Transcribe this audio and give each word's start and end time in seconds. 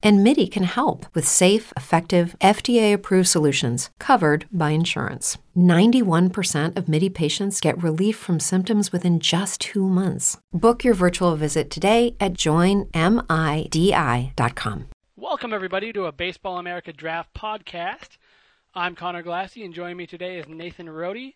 And 0.00 0.22
MIDI 0.22 0.46
can 0.46 0.62
help 0.62 1.06
with 1.14 1.26
safe, 1.26 1.72
effective, 1.76 2.36
FDA 2.40 2.92
approved 2.92 3.28
solutions 3.28 3.90
covered 3.98 4.46
by 4.52 4.70
insurance. 4.70 5.38
91% 5.56 6.76
of 6.76 6.88
MIDI 6.88 7.08
patients 7.08 7.60
get 7.60 7.82
relief 7.82 8.16
from 8.16 8.38
symptoms 8.38 8.92
within 8.92 9.18
just 9.18 9.60
two 9.60 9.88
months. 9.88 10.38
Book 10.52 10.84
your 10.84 10.94
virtual 10.94 11.34
visit 11.34 11.68
today 11.70 12.14
at 12.20 12.34
joinmidi.com. 12.34 12.94
Welcome, 15.16 15.52
everybody, 15.52 15.92
to 15.92 16.04
a 16.04 16.12
Baseball 16.12 16.58
America 16.58 16.92
Draft 16.92 17.34
podcast. 17.34 18.18
I'm 18.74 18.94
Conor 18.94 19.24
Glassey, 19.24 19.64
and 19.64 19.74
joining 19.74 19.96
me 19.96 20.06
today 20.06 20.38
is 20.38 20.46
Nathan 20.46 20.88
Rode. 20.88 21.32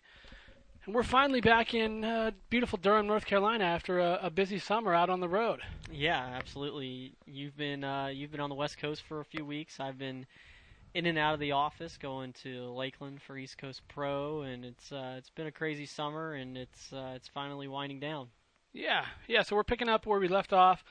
And 0.85 0.93
we're 0.93 1.03
finally 1.03 1.39
back 1.39 1.73
in 1.73 2.03
uh, 2.03 2.31
beautiful 2.49 2.77
Durham, 2.77 3.07
North 3.07 3.25
Carolina, 3.25 3.63
after 3.63 3.99
a, 3.99 4.19
a, 4.23 4.29
busy 4.29 4.59
summer 4.59 4.93
out 4.93 5.09
on 5.09 5.21
the 5.21 5.29
road. 5.29 5.61
Yeah, 5.89 6.19
absolutely. 6.35 7.13
You've 7.25 7.55
been 7.55 7.85
uh, 7.85 8.07
you've 8.07 8.31
been 8.31 8.41
on 8.41 8.49
the 8.49 8.55
West 8.55 8.77
Coast 8.77 9.03
for 9.07 9.21
a 9.21 9.25
few 9.25 9.45
weeks. 9.45 9.79
I've 9.79 9.97
been 9.97 10.25
in 10.93 11.05
and 11.05 11.17
out 11.17 11.33
of 11.33 11.39
the 11.39 11.53
office, 11.53 11.97
going 11.97 12.33
to 12.43 12.69
Lakeland 12.71 13.21
for 13.21 13.37
East 13.37 13.57
Coast 13.57 13.81
Pro, 13.87 14.41
and 14.41 14.65
it's 14.65 14.91
uh, 14.91 15.15
it's 15.17 15.29
been 15.29 15.47
a 15.47 15.51
crazy 15.51 15.85
summer, 15.85 16.33
and 16.33 16.57
it's 16.57 16.91
uh, 16.91 17.13
it's 17.15 17.29
finally 17.29 17.69
winding 17.69 18.01
down. 18.01 18.27
Yeah, 18.73 19.05
yeah. 19.27 19.43
So 19.43 19.55
we're 19.55 19.63
picking 19.63 19.87
up 19.87 20.05
where 20.05 20.19
we 20.19 20.27
left 20.27 20.51
off 20.51 20.83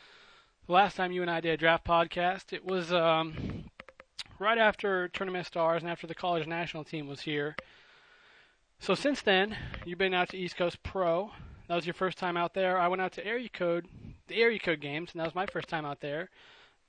the 0.67 0.73
last 0.73 0.97
time 0.97 1.13
you 1.13 1.21
and 1.21 1.31
I 1.31 1.41
did 1.41 1.53
a 1.53 1.57
draft 1.59 1.85
podcast. 1.85 2.55
It 2.55 2.65
was 2.65 2.95
um, 2.95 3.65
right 4.39 4.59
after 4.59 5.09
Tournament 5.09 5.47
Stars 5.47 5.83
and 5.83 5.91
after 5.91 6.07
the 6.07 6.15
college 6.15 6.47
national 6.47 6.85
team 6.85 7.09
was 7.09 7.21
here. 7.21 7.57
So 8.83 8.97
since 8.97 9.23
then, 9.23 9.57
you've 9.85 10.01
been 10.01 10.13
out 10.13 10.31
to 10.31 10.37
East 10.37 10.57
Coast 10.57 10.83
Pro. 10.83 11.31
That 11.69 11.77
was 11.77 11.87
your 11.87 11.95
first 11.95 12.19
time 12.19 12.37
out 12.37 12.53
there. 12.53 12.77
I 12.77 12.89
went 12.89 13.01
out 13.01 13.13
to 13.13 13.25
Area 13.25 13.49
Code, 13.49 13.87
the 14.27 14.43
Area 14.43 14.59
Code 14.59 14.81
games, 14.81 15.11
and 15.13 15.21
that 15.21 15.25
was 15.25 15.37
my 15.37 15.47
first 15.47 15.69
time 15.69 15.85
out 15.85 16.01
there. 16.01 16.31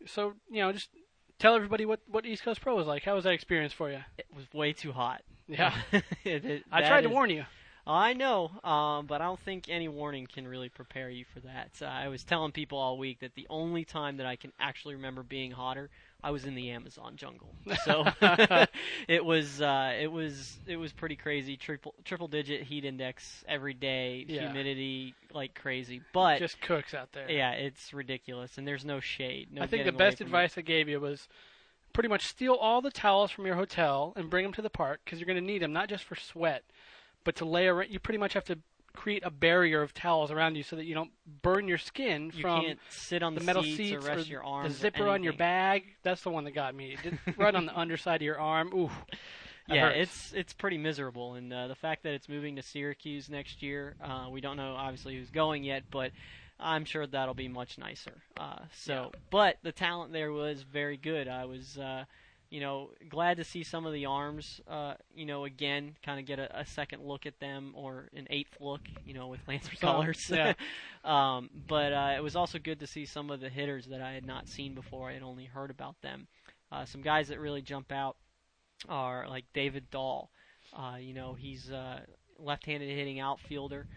So 0.07 0.33
you 0.49 0.61
know, 0.61 0.71
just 0.71 0.89
tell 1.37 1.53
everybody 1.53 1.85
what 1.85 1.99
what 2.07 2.25
East 2.25 2.41
Coast 2.41 2.61
Pro 2.61 2.75
was 2.75 2.87
like. 2.87 3.03
How 3.03 3.13
was 3.13 3.25
that 3.25 3.33
experience 3.33 3.73
for 3.73 3.91
you? 3.91 3.99
It 4.17 4.25
was 4.35 4.51
way 4.55 4.73
too 4.73 4.91
hot. 4.91 5.21
Yeah, 5.47 5.75
it, 6.23 6.43
it, 6.43 6.63
I 6.71 6.81
tried 6.81 7.01
is, 7.01 7.09
to 7.09 7.13
warn 7.13 7.29
you. 7.29 7.45
I 7.85 8.13
know, 8.13 8.49
um, 8.63 9.05
but 9.05 9.21
I 9.21 9.25
don't 9.25 9.41
think 9.41 9.69
any 9.69 9.87
warning 9.87 10.25
can 10.25 10.47
really 10.47 10.69
prepare 10.69 11.11
you 11.11 11.25
for 11.31 11.41
that. 11.41 11.75
So 11.75 11.85
I 11.85 12.07
was 12.07 12.23
telling 12.23 12.53
people 12.53 12.79
all 12.79 12.97
week 12.97 13.19
that 13.19 13.35
the 13.35 13.45
only 13.51 13.85
time 13.85 14.17
that 14.17 14.25
I 14.25 14.35
can 14.35 14.51
actually 14.59 14.95
remember 14.95 15.21
being 15.21 15.51
hotter 15.51 15.91
I 16.23 16.31
was 16.31 16.45
in 16.45 16.55
the 16.55 16.69
Amazon 16.71 17.15
jungle. 17.17 17.53
So 17.85 18.05
it 19.07 19.23
was 19.25 19.61
uh, 19.61 19.93
it 19.99 20.11
was 20.11 20.57
it 20.65 20.77
was 20.77 20.93
pretty 20.93 21.15
crazy. 21.15 21.57
Triple 21.57 21.93
triple 22.05 22.27
digit 22.27 22.63
heat 22.63 22.85
index 22.85 23.43
every 23.47 23.73
day, 23.73 24.25
Yeah. 24.27 24.41
humidity 24.43 25.15
like 25.33 25.53
crazy. 25.53 26.01
But 26.13 26.39
Just 26.39 26.61
cooks 26.61 26.93
out 26.93 27.11
there. 27.13 27.29
yeah, 27.29 27.51
it's 27.51 27.93
ridiculous, 27.93 28.57
and 28.57 28.67
there's 28.67 28.85
no 28.85 28.99
shade. 28.99 29.49
No 29.51 29.63
I 29.63 29.67
think 29.67 29.85
the 29.85 29.91
best 29.91 30.17
from 30.19 30.25
it. 30.25 30.27
advice 30.29 30.57
I 30.57 30.61
gave 30.61 30.87
you 30.87 30.99
was 30.99 31.27
pretty 31.93 32.09
much 32.09 32.25
steal 32.27 32.53
all 32.53 32.81
the 32.81 32.89
towels 32.91 33.31
from 33.31 33.45
your 33.45 33.55
hotel 33.55 34.13
and 34.15 34.29
bring 34.29 34.43
them 34.43 34.53
to 34.53 34.61
the 34.61 34.69
park 34.69 35.01
because 35.05 35.19
you're 35.19 35.27
going 35.27 35.35
to 35.37 35.45
need 35.45 35.61
them 35.61 35.73
not 35.73 35.89
just 35.89 36.03
for 36.03 36.15
sweat, 36.15 36.63
but 37.23 37.35
to 37.37 37.45
lay 37.45 37.67
around. 37.67 37.89
You 37.91 37.99
pretty 37.99 38.17
much 38.17 38.33
have 38.33 38.45
to 38.45 38.57
create 38.95 39.23
a 39.25 39.31
barrier 39.31 39.81
of 39.81 39.93
towels 39.93 40.31
around 40.31 40.55
you 40.55 40.63
so 40.63 40.75
that 40.75 40.85
you 40.85 40.93
don't 40.93 41.11
burn 41.41 41.67
your 41.67 41.77
skin 41.77 42.31
You 42.33 42.41
from 42.41 42.61
can't 42.61 42.79
sit 42.89 43.23
on 43.23 43.33
the 43.33 43.39
the, 43.39 43.45
metal 43.45 43.63
seats, 43.63 43.77
seats 43.77 44.05
or 44.05 44.07
rest 44.07 44.27
or 44.27 44.31
your 44.31 44.41
the 44.41 44.47
arms. 44.47 44.75
or 44.75 44.77
zipper 44.77 45.07
on 45.07 45.23
your 45.23 45.33
bag. 45.33 45.83
That's 46.03 46.21
the 46.21 46.29
one 46.29 46.43
that 46.45 46.51
got 46.51 46.75
me. 46.75 46.97
It 47.03 47.13
right 47.37 47.53
on 47.55 47.65
the 47.65 47.77
underside 47.77 48.17
of 48.17 48.21
your 48.21 48.39
arm. 48.39 48.71
Ooh. 48.73 48.89
yeah, 49.67 49.87
hurts. 49.89 49.97
it's 49.97 50.33
it's 50.33 50.53
pretty 50.53 50.77
miserable, 50.77 51.33
and 51.35 51.51
uh, 51.51 51.67
the 51.67 51.75
fact 51.75 52.03
that 52.03 52.13
it's 52.13 52.29
moving 52.29 52.55
to 52.57 52.61
Syracuse 52.61 53.29
next 53.29 53.61
year, 53.63 53.95
uh, 54.03 54.27
we 54.29 54.41
don't 54.41 54.57
know 54.57 54.75
obviously 54.75 55.17
who's 55.17 55.29
going 55.29 55.63
yet, 55.63 55.83
but 55.89 56.11
I'm 56.59 56.85
sure 56.85 57.05
that'll 57.05 57.33
be 57.33 57.47
much 57.47 57.77
nicer. 57.77 58.21
Uh, 58.37 58.59
so, 58.73 59.11
but 59.31 59.57
the 59.63 59.71
talent 59.71 60.13
there 60.13 60.31
was 60.31 60.61
very 60.61 60.97
good. 60.97 61.27
I 61.27 61.45
was, 61.45 61.77
uh, 61.77 62.05
you 62.53 62.59
know, 62.59 62.91
glad 63.09 63.37
to 63.37 63.43
see 63.43 63.63
some 63.63 63.87
of 63.87 63.93
the 63.93 64.05
arms, 64.05 64.61
uh, 64.67 64.93
you 65.15 65.25
know, 65.25 65.45
again, 65.45 65.95
kind 66.05 66.19
of 66.19 66.27
get 66.27 66.37
a, 66.37 66.59
a 66.59 66.63
second 66.63 67.01
look 67.01 67.25
at 67.25 67.39
them 67.39 67.73
or 67.75 68.09
an 68.15 68.27
eighth 68.29 68.57
look, 68.59 68.81
you 69.03 69.15
know, 69.15 69.25
with 69.25 69.39
Lancer 69.47 69.75
colors. 69.81 70.29
yeah. 70.31 70.53
um, 71.03 71.49
but 71.67 71.91
uh, 71.91 72.13
it 72.15 72.21
was 72.21 72.35
also 72.35 72.59
good 72.59 72.79
to 72.81 72.85
see 72.85 73.07
some 73.07 73.31
of 73.31 73.39
the 73.39 73.49
hitters 73.49 73.87
that 73.87 74.01
I 74.01 74.11
had 74.11 74.23
not 74.23 74.47
seen 74.47 74.75
before. 74.75 75.09
I 75.09 75.13
had 75.13 75.23
only 75.23 75.45
heard 75.45 75.71
about 75.71 75.99
them. 76.03 76.27
Uh, 76.71 76.85
some 76.85 77.01
guys 77.01 77.27
that 77.29 77.39
really 77.39 77.63
jump 77.63 77.91
out 77.91 78.17
are 78.87 79.27
like 79.27 79.45
David 79.55 79.89
Dahl. 79.89 80.29
Uh, 80.77 80.97
you 80.99 81.15
know, 81.15 81.33
he's 81.33 81.71
a 81.71 82.03
left-handed 82.37 82.87
hitting 82.87 83.19
outfielder, 83.19 83.87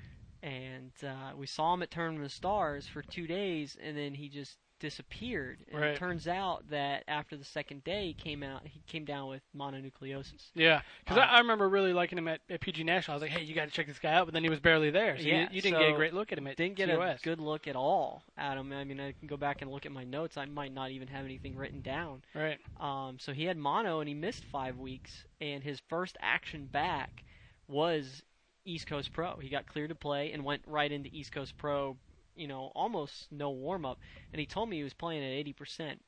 and 0.42 0.92
uh, 1.06 1.36
we 1.36 1.46
saw 1.46 1.74
him 1.74 1.82
at 1.82 1.90
Tournament 1.90 2.24
of 2.24 2.32
Stars 2.32 2.86
for 2.86 3.02
two 3.02 3.26
days, 3.26 3.76
and 3.82 3.98
then 3.98 4.14
he 4.14 4.30
just 4.30 4.56
disappeared. 4.78 5.58
And 5.70 5.80
Right. 5.80 5.90
it 5.90 5.96
turns 5.98 6.28
out 6.28 6.68
that 6.70 7.04
after 7.08 7.36
the 7.36 7.44
second 7.44 7.84
day, 7.84 8.06
he 8.08 8.14
came 8.14 8.42
out 8.42 8.62
he 8.66 8.80
came 8.86 9.04
down 9.04 9.28
with 9.28 9.42
mononucleosis. 9.56 10.50
Yeah, 10.54 10.82
because 11.00 11.18
Uh, 11.18 11.22
I, 11.22 11.36
I 11.36 11.38
remember 11.38 11.68
really 11.68 11.92
liking 11.92 12.18
him 12.18 12.28
at, 12.28 12.40
at 12.50 12.60
PG 12.60 12.84
National. 12.84 13.14
I 13.14 13.16
was 13.16 13.22
like, 13.22 13.30
hey, 13.30 13.42
you 13.44 13.54
got 13.54 13.66
to 13.66 13.70
check 13.70 13.86
this 13.86 13.98
guy 13.98 14.12
out, 14.12 14.26
but 14.26 14.34
then 14.34 14.42
he 14.42 14.50
was 14.50 14.60
barely 14.60 14.90
there, 14.90 15.16
so 15.16 15.22
Yeah, 15.24 15.42
you, 15.42 15.48
you 15.52 15.62
didn't 15.62 15.80
get 15.80 15.90
a 15.90 15.96
great 15.96 16.14
look 16.14 16.32
at 16.32 16.38
him 16.38 16.46
at 16.46 16.56
Didn't 16.56 16.76
get 16.76 16.88
a 16.88 17.18
good 17.22 17.40
look 17.40 17.66
at 17.66 17.76
all 17.76 18.22
at 18.36 18.56
him. 18.58 18.72
I 18.72 18.84
mean, 18.84 19.00
I 19.00 19.12
can 19.12 19.28
go 19.28 19.36
back 19.36 19.62
and 19.62 19.70
look 19.70 19.86
at 19.86 19.92
my 19.92 20.04
notes. 20.04 20.36
I 20.36 20.46
might 20.46 20.72
not 20.72 20.90
even 20.90 21.08
have 21.08 21.24
anything 21.24 21.56
written 21.56 21.80
down. 21.80 22.22
Right. 22.34 22.58
Um, 22.80 23.18
so 23.18 23.32
he 23.32 23.44
had 23.44 23.56
mono 23.56 24.00
and 24.00 24.08
he 24.08 24.14
missed 24.14 24.44
five 24.44 24.78
weeks, 24.78 25.24
and 25.40 25.62
his 25.62 25.80
first 25.88 26.16
action 26.20 26.66
back 26.66 27.24
was 27.68 28.22
East 28.64 28.86
Coast 28.86 29.12
Pro. 29.12 29.36
He 29.36 29.48
got 29.48 29.66
cleared 29.66 29.90
to 29.90 29.94
play 29.94 30.32
and 30.32 30.44
went 30.44 30.62
right 30.66 30.90
into 30.90 31.08
East 31.12 31.32
Coast 31.32 31.56
Pro. 31.56 31.96
You 32.36 32.48
know, 32.48 32.70
almost 32.74 33.30
no 33.32 33.50
warm 33.50 33.84
up, 33.86 33.98
and 34.32 34.40
he 34.40 34.46
told 34.46 34.68
me 34.68 34.76
he 34.76 34.82
was 34.84 34.94
playing 34.94 35.22
at 35.24 35.30
eighty 35.30 35.52
percent. 35.52 36.02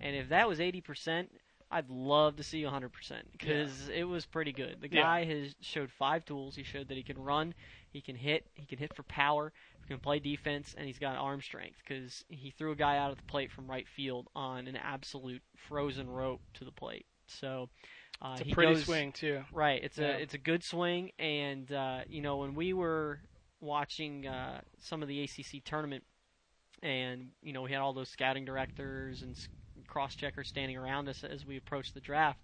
And 0.00 0.14
if 0.16 0.28
that 0.28 0.48
was 0.48 0.60
eighty 0.60 0.80
percent, 0.80 1.30
I'd 1.70 1.88
love 1.90 2.36
to 2.36 2.42
see 2.42 2.62
hundred 2.64 2.92
percent 2.92 3.30
because 3.32 3.88
it 3.88 4.04
was 4.04 4.26
pretty 4.26 4.52
good. 4.52 4.80
The 4.80 4.88
Yeah. 4.90 5.02
guy 5.02 5.24
has 5.24 5.54
showed 5.60 5.90
five 5.90 6.24
tools. 6.24 6.56
He 6.56 6.62
showed 6.62 6.88
that 6.88 6.96
he 6.96 7.02
can 7.02 7.18
run, 7.18 7.54
he 7.90 8.00
can 8.00 8.16
hit, 8.16 8.46
he 8.54 8.66
can 8.66 8.78
hit 8.78 8.94
for 8.94 9.02
power, 9.04 9.52
he 9.82 9.88
can 9.94 10.00
play 10.00 10.18
defense, 10.18 10.74
and 10.76 10.86
he's 10.86 10.98
got 10.98 11.16
arm 11.16 11.40
strength 11.42 11.78
because 11.86 12.24
he 12.28 12.50
threw 12.50 12.72
a 12.72 12.76
guy 12.76 12.96
out 12.96 13.10
of 13.10 13.16
the 13.16 13.22
plate 13.24 13.50
from 13.52 13.68
right 13.70 13.86
field 13.88 14.28
on 14.34 14.66
an 14.68 14.76
absolute 14.76 15.42
frozen 15.56 16.08
rope 16.08 16.40
to 16.54 16.64
the 16.64 16.72
plate. 16.72 17.06
So 17.26 17.68
uh, 18.22 18.36
It's 18.40 18.50
a 18.50 18.54
pretty 18.54 18.74
goes- 18.74 18.84
swing 18.84 19.12
too. 19.12 19.44
Right, 19.52 19.82
it's 19.82 19.98
Yeah. 19.98 20.16
a 20.16 20.18
it's 20.18 20.34
a 20.34 20.38
good 20.38 20.64
swing, 20.64 21.12
and 21.18 21.70
uh, 21.70 22.00
you 22.08 22.20
know 22.22 22.36
when 22.38 22.54
we 22.54 22.72
were 22.72 23.20
watching 23.60 24.26
uh, 24.26 24.60
some 24.78 25.02
of 25.02 25.08
the 25.08 25.22
ACC 25.22 25.64
tournament, 25.64 26.04
and 26.82 27.28
you 27.42 27.52
know 27.52 27.62
we 27.62 27.72
had 27.72 27.80
all 27.80 27.92
those 27.92 28.08
scouting 28.08 28.44
directors 28.44 29.22
and 29.22 29.36
cross 29.86 30.14
checkers 30.14 30.48
standing 30.48 30.76
around 30.76 31.08
us 31.08 31.24
as 31.24 31.46
we 31.46 31.56
approached 31.56 31.94
the 31.94 32.00
draft. 32.00 32.40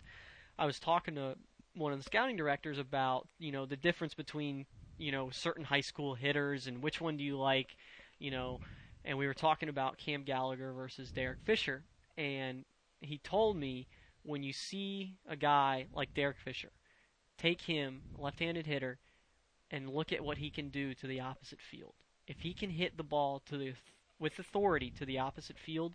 I 0.58 0.66
was 0.66 0.78
talking 0.78 1.14
to 1.16 1.36
one 1.74 1.92
of 1.92 1.98
the 1.98 2.04
scouting 2.04 2.36
directors 2.36 2.78
about 2.78 3.28
you 3.38 3.52
know 3.52 3.66
the 3.66 3.76
difference 3.76 4.14
between 4.14 4.66
you 4.98 5.12
know 5.12 5.30
certain 5.30 5.64
high 5.64 5.80
school 5.80 6.14
hitters 6.14 6.66
and 6.66 6.82
which 6.82 7.00
one 7.00 7.16
do 7.16 7.24
you 7.24 7.38
like, 7.38 7.76
you 8.18 8.30
know, 8.30 8.60
and 9.04 9.18
we 9.18 9.26
were 9.26 9.34
talking 9.34 9.68
about 9.68 9.98
Cam 9.98 10.22
Gallagher 10.22 10.72
versus 10.72 11.10
Derek 11.10 11.40
Fisher, 11.44 11.84
and 12.16 12.64
he 13.00 13.18
told 13.18 13.56
me 13.56 13.86
when 14.22 14.42
you 14.42 14.52
see 14.52 15.16
a 15.28 15.36
guy 15.36 15.86
like 15.92 16.14
Derek 16.14 16.38
Fisher, 16.38 16.70
take 17.36 17.60
him, 17.62 18.02
left-handed 18.16 18.66
hitter, 18.66 18.98
and 19.70 19.88
look 19.90 20.12
at 20.12 20.24
what 20.24 20.38
he 20.38 20.50
can 20.50 20.68
do 20.70 20.94
to 20.94 21.06
the 21.06 21.20
opposite 21.20 21.60
field. 21.60 21.94
If 22.26 22.40
he 22.40 22.54
can 22.54 22.70
hit 22.70 22.96
the 22.96 23.04
ball 23.04 23.40
to 23.46 23.56
the 23.58 23.74
with 24.18 24.38
authority 24.38 24.90
to 24.92 25.04
the 25.06 25.18
opposite 25.18 25.58
field, 25.58 25.94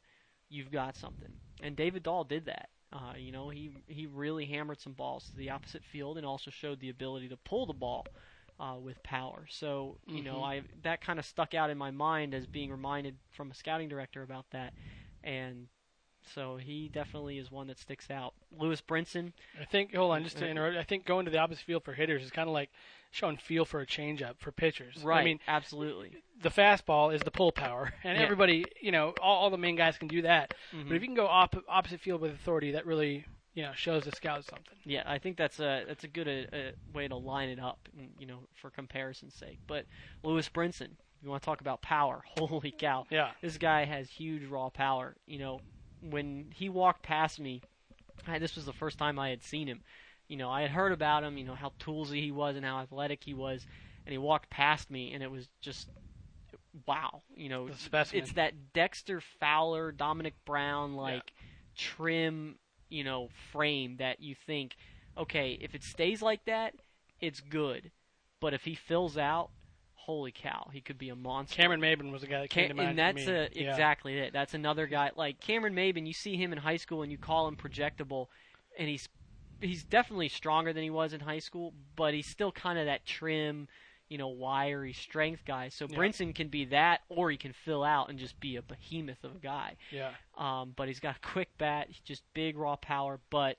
you've 0.49 0.71
got 0.71 0.95
something. 0.95 1.29
And 1.61 1.75
David 1.75 2.03
Dahl 2.03 2.23
did 2.23 2.45
that. 2.45 2.69
Uh, 2.91 3.13
you 3.17 3.31
know, 3.31 3.49
he 3.49 3.71
he 3.87 4.07
really 4.07 4.45
hammered 4.45 4.79
some 4.81 4.93
balls 4.93 5.29
to 5.29 5.37
the 5.37 5.49
opposite 5.49 5.83
field 5.83 6.17
and 6.17 6.25
also 6.25 6.51
showed 6.51 6.79
the 6.79 6.89
ability 6.89 7.29
to 7.29 7.37
pull 7.37 7.65
the 7.65 7.73
ball 7.73 8.09
uh, 8.59 8.75
with 8.79 9.01
power. 9.03 9.45
So 9.49 9.99
you 10.07 10.23
know, 10.23 10.41
Mhm. 10.41 10.43
I 10.43 10.63
that 10.83 11.01
kind 11.01 11.19
of 11.19 11.25
stuck 11.25 11.53
out 11.53 11.69
in 11.69 11.77
my 11.77 11.91
mind 11.91 12.33
as 12.33 12.47
being 12.47 12.71
reminded 12.71 13.17
from 13.31 13.51
a 13.51 13.55
scouting 13.55 13.89
director 13.89 14.23
about 14.23 14.49
that, 14.51 14.73
and 15.23 15.67
so 16.33 16.57
he 16.57 16.89
definitely 16.89 17.37
is 17.37 17.49
one 17.51 17.67
that 17.67 17.79
sticks 17.79 18.09
out. 18.11 18.33
Lewis 18.57 18.81
Brinson, 18.81 19.33
I 19.59 19.65
think. 19.65 19.93
Hold 19.95 20.11
on, 20.11 20.23
just 20.23 20.37
to 20.37 20.47
interrupt. 20.47 20.77
I 20.77 20.83
think 20.83 21.05
going 21.05 21.25
to 21.25 21.31
the 21.31 21.37
opposite 21.39 21.63
field 21.65 21.83
for 21.83 21.93
hitters 21.93 22.23
is 22.23 22.31
kind 22.31 22.47
of 22.47 22.53
like 22.53 22.69
showing 23.11 23.37
feel 23.37 23.65
for 23.65 23.81
a 23.81 23.85
changeup 23.87 24.35
for 24.37 24.51
pitchers. 24.51 25.03
right? 25.03 25.21
I 25.21 25.23
mean, 25.23 25.39
absolutely. 25.47 26.17
the 26.43 26.49
fastball 26.49 27.13
is 27.13 27.21
the 27.21 27.31
pull 27.31 27.51
power, 27.51 27.91
and 28.03 28.17
Yeah. 28.17 28.23
everybody, 28.23 28.65
you 28.81 28.91
know, 28.91 29.13
all, 29.21 29.37
all 29.43 29.49
the 29.49 29.57
main 29.57 29.75
guys 29.75 29.97
can 29.97 30.07
do 30.07 30.21
that. 30.23 30.53
Mhm. 30.73 30.87
But 30.87 30.95
if 30.95 31.01
you 31.01 31.07
can 31.07 31.15
go 31.15 31.27
op- 31.27 31.63
opposite 31.67 31.99
field 32.01 32.21
with 32.21 32.33
authority, 32.33 32.71
that 32.73 32.85
really, 32.85 33.25
you 33.55 33.63
know, 33.63 33.71
shows 33.73 34.03
the 34.03 34.11
scout 34.11 34.45
something. 34.45 34.77
Yeah, 34.85 35.03
I 35.07 35.17
think 35.17 35.37
that's 35.37 35.59
a 35.59 35.83
that's 35.87 36.03
a 36.03 36.07
good 36.07 36.27
uh, 36.27 36.55
uh, 36.55 36.71
way 36.93 37.07
to 37.07 37.15
line 37.15 37.49
it 37.49 37.59
up, 37.59 37.79
and, 37.97 38.09
you 38.19 38.27
know, 38.27 38.41
for 38.61 38.69
comparison's 38.69 39.33
sake. 39.33 39.57
But 39.65 39.85
Lewis 40.23 40.47
Brinson, 40.47 40.89
you 41.23 41.29
want 41.29 41.41
to 41.41 41.45
talk 41.47 41.61
about 41.61 41.81
power? 41.81 42.21
Holy 42.37 42.71
cow! 42.71 43.07
Yeah. 43.09 43.31
This 43.41 43.57
guy 43.57 43.85
has 43.85 44.07
huge 44.09 44.45
raw 44.45 44.69
power. 44.69 45.15
You 45.25 45.39
know, 45.39 45.61
when 46.01 46.51
he 46.53 46.69
walked 46.69 47.03
past 47.03 47.39
me, 47.39 47.61
I, 48.27 48.39
this 48.39 48.55
was 48.55 48.65
the 48.65 48.73
first 48.73 48.97
time 48.97 49.19
I 49.19 49.29
had 49.29 49.43
seen 49.43 49.67
him. 49.67 49.81
You 50.27 50.37
know, 50.37 50.49
I 50.49 50.61
had 50.61 50.71
heard 50.71 50.91
about 50.91 51.23
him. 51.23 51.37
You 51.37 51.45
know 51.45 51.55
how 51.55 51.73
toolsy 51.79 52.21
he 52.21 52.31
was 52.31 52.55
and 52.55 52.65
how 52.65 52.79
athletic 52.79 53.23
he 53.23 53.33
was, 53.33 53.65
and 54.05 54.11
he 54.11 54.17
walked 54.17 54.49
past 54.49 54.91
me, 54.91 55.13
and 55.13 55.23
it 55.23 55.31
was 55.31 55.47
just 55.61 55.89
wow. 56.85 57.21
You 57.35 57.49
know, 57.49 57.67
it's 57.67 58.33
that 58.33 58.73
Dexter 58.73 59.21
Fowler, 59.39 59.91
Domonic 59.91 60.33
Brown 60.45 60.95
like 60.95 61.33
trim, 61.75 62.55
you 62.89 63.03
know, 63.03 63.29
frame 63.51 63.97
that 63.97 64.21
you 64.21 64.35
think, 64.35 64.75
okay, 65.17 65.57
if 65.61 65.73
it 65.73 65.83
stays 65.83 66.21
like 66.21 66.45
that, 66.45 66.75
it's 67.19 67.41
good. 67.41 67.91
But 68.39 68.53
if 68.53 68.63
he 68.63 68.75
fills 68.75 69.17
out, 69.17 69.49
holy 70.09 70.31
cow, 70.31 70.69
he 70.73 70.81
could 70.81 70.97
be 70.97 71.09
a 71.09 71.15
monster. 71.15 71.55
Cameron 71.55 71.81
Maybin 71.81 72.11
was 72.11 72.21
the 72.21 72.27
guy 72.27 72.41
that 72.41 72.49
came 72.49 72.67
Cam- 72.69 72.77
to 72.77 72.83
mind. 72.83 72.89
and 72.89 72.97
that's 72.99 73.27
a, 73.27 73.49
Yeah. 73.53 73.69
exactly 73.69 74.17
it. 74.17 74.33
That's 74.33 74.55
another 74.55 74.87
guy 74.87 75.11
like 75.15 75.39
Cameron 75.39 75.75
Maybin. 75.75 76.07
You 76.07 76.13
see 76.13 76.35
him 76.35 76.51
in 76.51 76.57
high 76.57 76.77
school 76.77 77.03
and 77.03 77.11
you 77.11 77.19
call 77.19 77.47
him 77.47 77.55
projectable, 77.55 78.27
and 78.77 78.89
he's 78.89 79.07
he's 79.61 79.83
definitely 79.83 80.29
stronger 80.29 80.73
than 80.73 80.81
he 80.83 80.89
was 80.89 81.13
in 81.13 81.19
high 81.19 81.37
school, 81.39 81.73
but 81.95 82.13
he's 82.15 82.25
still 82.25 82.51
kind 82.51 82.79
of 82.79 82.85
that 82.87 83.05
trim, 83.05 83.67
you 84.07 84.17
know, 84.17 84.29
wiry 84.29 84.93
strength 84.93 85.43
guy. 85.45 85.69
So 85.69 85.85
Yeah. 85.87 85.97
Brinson 85.97 86.33
can 86.33 86.47
be 86.47 86.65
that, 86.65 87.01
or 87.09 87.29
he 87.29 87.37
can 87.37 87.53
fill 87.53 87.83
out 87.83 88.09
and 88.09 88.17
just 88.17 88.39
be 88.39 88.55
a 88.55 88.61
behemoth 88.63 89.23
of 89.23 89.35
a 89.35 89.39
guy. 89.39 89.75
Yeah. 89.91 90.11
Um, 90.37 90.73
but 90.75 90.87
he's 90.87 90.99
got 91.01 91.17
a 91.17 91.19
quick 91.27 91.49
bat, 91.59 91.87
he's 91.89 91.99
just 91.99 92.23
big 92.33 92.57
raw 92.57 92.77
power, 92.77 93.19
but 93.29 93.57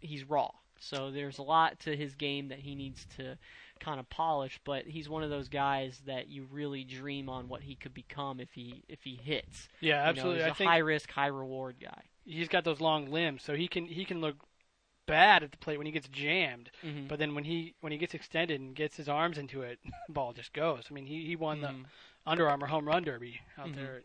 he's 0.00 0.24
raw. 0.24 0.50
So 0.78 1.10
there's 1.10 1.38
a 1.38 1.42
lot 1.42 1.80
to 1.80 1.96
his 1.96 2.14
game 2.14 2.48
that 2.48 2.60
he 2.60 2.74
needs 2.74 3.04
to 3.16 3.36
kind 3.80 4.00
of 4.00 4.08
polish. 4.10 4.58
But 4.64 4.86
he's 4.86 5.08
one 5.08 5.22
of 5.22 5.30
those 5.30 5.48
guys 5.48 6.02
that 6.06 6.28
you 6.28 6.46
really 6.50 6.84
dream 6.84 7.28
on 7.28 7.48
what 7.48 7.62
he 7.62 7.74
could 7.74 7.94
become 7.94 8.40
if 8.40 8.52
he 8.52 8.82
if 8.88 9.02
he 9.04 9.16
hits. 9.22 9.68
Yeah, 9.80 9.98
You 9.98 10.04
know, 10.04 10.10
absolutely. 10.10 10.44
he's 10.44 10.60
a 10.60 10.64
high 10.64 10.78
risk, 10.78 11.10
high 11.10 11.26
reward 11.28 11.76
guy. 11.80 12.02
he's 12.24 12.48
got 12.48 12.64
those 12.64 12.80
long 12.80 13.10
limbs, 13.10 13.42
so 13.42 13.54
he 13.54 13.68
can 13.68 13.86
he 13.86 14.04
can 14.04 14.20
look 14.20 14.36
bad 15.06 15.44
at 15.44 15.52
the 15.52 15.56
plate 15.58 15.76
when 15.78 15.86
he 15.86 15.92
gets 15.92 16.08
jammed. 16.08 16.70
Mhm. 16.84 17.06
But 17.06 17.18
then 17.20 17.34
when 17.36 17.44
he 17.44 17.74
when 17.80 17.92
he 17.92 17.98
gets 17.98 18.14
extended 18.14 18.60
and 18.60 18.74
gets 18.74 18.96
his 18.96 19.08
arms 19.08 19.38
into 19.38 19.62
it, 19.62 19.78
the 20.08 20.12
ball 20.12 20.32
just 20.32 20.52
goes. 20.52 20.84
I 20.90 20.94
mean, 20.94 21.06
he 21.06 21.24
he 21.26 21.36
won 21.36 21.58
Mhm. 21.58 21.60
the 21.62 21.74
Under 22.28 22.48
Armour 22.48 22.66
home 22.66 22.86
run 22.88 23.04
derby 23.04 23.40
out 23.56 23.68
Mhm. 23.68 23.74
there 23.76 23.96
at, 23.98 24.02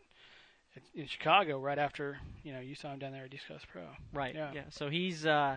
at, 0.76 0.82
in 0.94 1.06
Chicago 1.08 1.58
right 1.58 1.78
after 1.78 2.20
you 2.44 2.52
know 2.52 2.60
you 2.60 2.76
saw 2.76 2.92
him 2.92 3.00
down 3.00 3.10
there 3.10 3.24
at 3.24 3.34
East 3.34 3.48
Coast 3.48 3.66
Pro. 3.66 3.82
Right. 4.12 4.34
Yeah. 4.34 4.52
Yeah. 4.54 4.62
So 4.70 4.88
he's 4.90 5.26
uh 5.26 5.56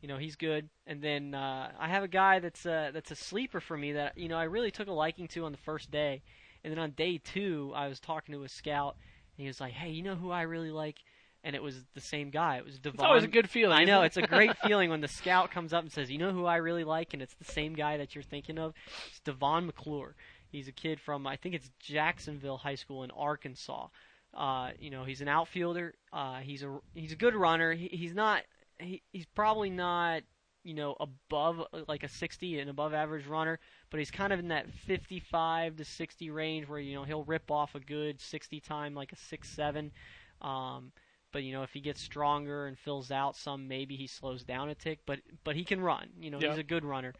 you 0.00 0.08
know, 0.08 0.16
he's 0.16 0.36
good. 0.36 0.68
And 0.86 1.02
then 1.02 1.34
uh 1.34 1.72
I 1.78 1.88
have 1.88 2.02
a 2.02 2.08
guy 2.08 2.38
that's 2.38 2.64
uh 2.66 2.90
that's 2.92 3.10
a 3.10 3.16
sleeper 3.16 3.60
for 3.60 3.76
me 3.76 3.92
that 3.92 4.16
you 4.18 4.28
know, 4.28 4.36
I 4.36 4.44
really 4.44 4.70
took 4.70 4.88
a 4.88 4.92
liking 4.92 5.28
to 5.28 5.44
on 5.44 5.52
the 5.52 5.58
first 5.58 5.90
day. 5.90 6.22
And 6.62 6.70
then 6.72 6.78
on 6.78 6.90
day 6.90 7.18
2, 7.18 7.72
I 7.74 7.88
was 7.88 8.00
talking 8.00 8.34
to 8.34 8.42
a 8.44 8.48
scout 8.48 8.96
and 9.36 9.44
he 9.44 9.46
was 9.46 9.60
like, 9.60 9.72
"Hey, 9.72 9.90
you 9.90 10.02
know 10.02 10.14
who 10.14 10.30
I 10.30 10.42
really 10.42 10.70
like?" 10.70 10.98
And 11.42 11.56
it 11.56 11.62
was 11.62 11.76
the 11.94 12.00
same 12.02 12.28
guy. 12.28 12.58
It 12.58 12.64
was 12.66 12.78
Devon. 12.78 12.96
It's 12.96 13.04
always 13.04 13.24
a 13.24 13.28
good 13.28 13.48
feeling. 13.48 13.78
I 13.78 13.84
know 13.84 14.02
it? 14.02 14.06
it's 14.06 14.18
a 14.18 14.22
great 14.22 14.54
feeling 14.58 14.90
when 14.90 15.00
the 15.00 15.08
scout 15.08 15.50
comes 15.50 15.72
up 15.72 15.82
and 15.82 15.90
says, 15.90 16.10
"You 16.10 16.18
know 16.18 16.32
who 16.32 16.44
I 16.44 16.56
really 16.56 16.84
like," 16.84 17.14
and 17.14 17.22
it's 17.22 17.32
the 17.34 17.44
same 17.44 17.74
guy 17.74 17.96
that 17.96 18.14
you're 18.14 18.22
thinking 18.22 18.58
of. 18.58 18.74
It's 19.08 19.20
Devon 19.20 19.64
McClure. 19.66 20.14
He's 20.50 20.68
a 20.68 20.72
kid 20.72 21.00
from 21.00 21.26
I 21.26 21.36
think 21.36 21.54
it's 21.54 21.70
Jacksonville 21.78 22.58
High 22.58 22.74
School 22.74 23.04
in 23.04 23.10
Arkansas. 23.12 23.88
Uh, 24.34 24.70
you 24.78 24.90
know, 24.90 25.04
he's 25.04 25.20
an 25.20 25.28
outfielder. 25.28 25.94
Uh, 26.12 26.40
he's 26.40 26.62
a 26.62 26.78
he's 26.94 27.12
a 27.12 27.16
good 27.16 27.34
runner. 27.34 27.72
He, 27.72 27.88
he's 27.88 28.14
not. 28.14 28.42
He, 28.80 29.02
he's 29.12 29.26
probably 29.26 29.70
not. 29.70 30.22
You 30.62 30.74
know, 30.74 30.94
above 31.00 31.62
like 31.88 32.02
a 32.02 32.08
60 32.08 32.58
and 32.58 32.68
above 32.68 32.92
average 32.92 33.26
runner, 33.26 33.58
but 33.90 33.96
he's 33.98 34.10
kind 34.10 34.30
of 34.30 34.38
in 34.38 34.48
that 34.48 34.70
55 34.70 35.76
to 35.76 35.84
60 35.86 36.28
range 36.28 36.68
where 36.68 36.78
you 36.78 36.94
know 36.94 37.04
he'll 37.04 37.24
rip 37.24 37.50
off 37.50 37.74
a 37.74 37.80
good 37.80 38.20
60 38.20 38.60
time 38.60 38.94
like 38.94 39.10
a 39.10 39.16
six 39.16 39.48
seven. 39.48 39.90
Um, 40.42 40.92
but 41.32 41.44
you 41.44 41.52
know, 41.54 41.62
if 41.62 41.72
he 41.72 41.80
gets 41.80 42.02
stronger 42.02 42.66
and 42.66 42.78
fills 42.78 43.10
out 43.10 43.36
some, 43.36 43.68
maybe 43.68 43.96
he 43.96 44.06
slows 44.06 44.44
down 44.44 44.68
a 44.68 44.74
tick. 44.74 44.98
But 45.06 45.20
but 45.44 45.56
he 45.56 45.64
can 45.64 45.80
run. 45.80 46.10
You 46.20 46.30
know, 46.30 46.38
Yeah. 46.38 46.50
he's 46.50 46.58
a 46.58 46.62
good 46.62 46.84
runner. 46.84 47.14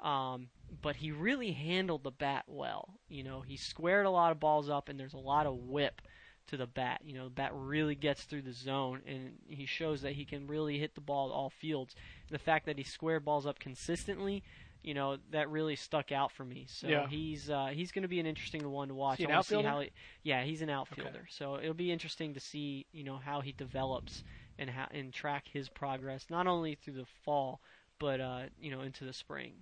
Um, 0.00 0.48
but 0.82 0.96
he 0.96 1.12
really 1.12 1.52
handled 1.52 2.02
the 2.02 2.10
bat 2.10 2.44
well. 2.46 2.98
You 3.08 3.22
know, 3.22 3.40
he 3.40 3.56
squared 3.56 4.04
a 4.04 4.10
lot 4.10 4.32
of 4.32 4.40
balls 4.40 4.68
up, 4.68 4.90
and 4.90 5.00
there's 5.00 5.14
a 5.14 5.18
lot 5.18 5.46
of 5.46 5.54
whip 5.54 6.02
to 6.48 6.56
the 6.56 6.66
bat. 6.66 7.00
You 7.04 7.14
know, 7.14 7.24
the 7.24 7.30
bat 7.30 7.50
really 7.54 7.94
gets 7.94 8.24
through 8.24 8.42
the 8.42 8.52
zone, 8.52 9.00
and 9.06 9.32
he 9.46 9.66
shows 9.66 10.02
that 10.02 10.12
he 10.12 10.24
can 10.24 10.46
really 10.46 10.78
hit 10.78 10.94
the 10.94 11.00
ball 11.00 11.28
at 11.30 11.32
all 11.34 11.50
fields. 11.50 11.94
The 12.30 12.38
fact 12.38 12.66
that 12.66 12.78
he 12.78 12.84
square 12.84 13.20
balls 13.20 13.46
up 13.46 13.58
consistently, 13.58 14.42
you 14.82 14.94
know, 14.94 15.16
that 15.30 15.48
really 15.50 15.76
stuck 15.76 16.10
out 16.12 16.32
for 16.32 16.44
me. 16.44 16.66
So 16.68 16.88
Yeah. 16.88 17.06
he's 17.08 17.48
uh, 17.48 17.66
he's 17.72 17.92
going 17.92 18.02
to 18.02 18.08
be 18.08 18.20
an 18.20 18.26
interesting 18.26 18.68
one 18.68 18.88
to 18.88 18.94
watch. 18.94 19.20
an 19.20 19.26
see 19.26 19.32
outfielder? 19.32 19.68
how 19.68 19.80
he, 19.80 19.90
yeah, 20.24 20.42
he's 20.42 20.62
an 20.62 20.70
outfielder. 20.70 21.26
So 21.30 21.58
it'll 21.58 21.74
be 21.74 21.92
interesting 21.92 22.34
to 22.34 22.40
see, 22.40 22.86
you 22.92 23.04
know, 23.04 23.16
how 23.16 23.40
he 23.40 23.52
develops 23.52 24.24
and 24.58 24.68
how 24.68 24.88
and 24.90 25.12
track 25.12 25.44
his 25.52 25.68
progress 25.68 26.26
not 26.30 26.46
only 26.46 26.74
through 26.74 26.94
the 26.94 27.06
fall, 27.24 27.60
but 27.98 28.20
uh, 28.20 28.42
you 28.60 28.70
know, 28.70 28.80
into 28.80 29.04
the 29.04 29.12
spring. 29.12 29.52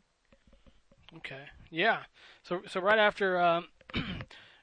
Okay. 1.19 1.43
Yeah. 1.71 1.99
So 2.43 2.62
so 2.67 2.81
right 2.81 2.99
after 2.99 3.38
um, 3.41 3.69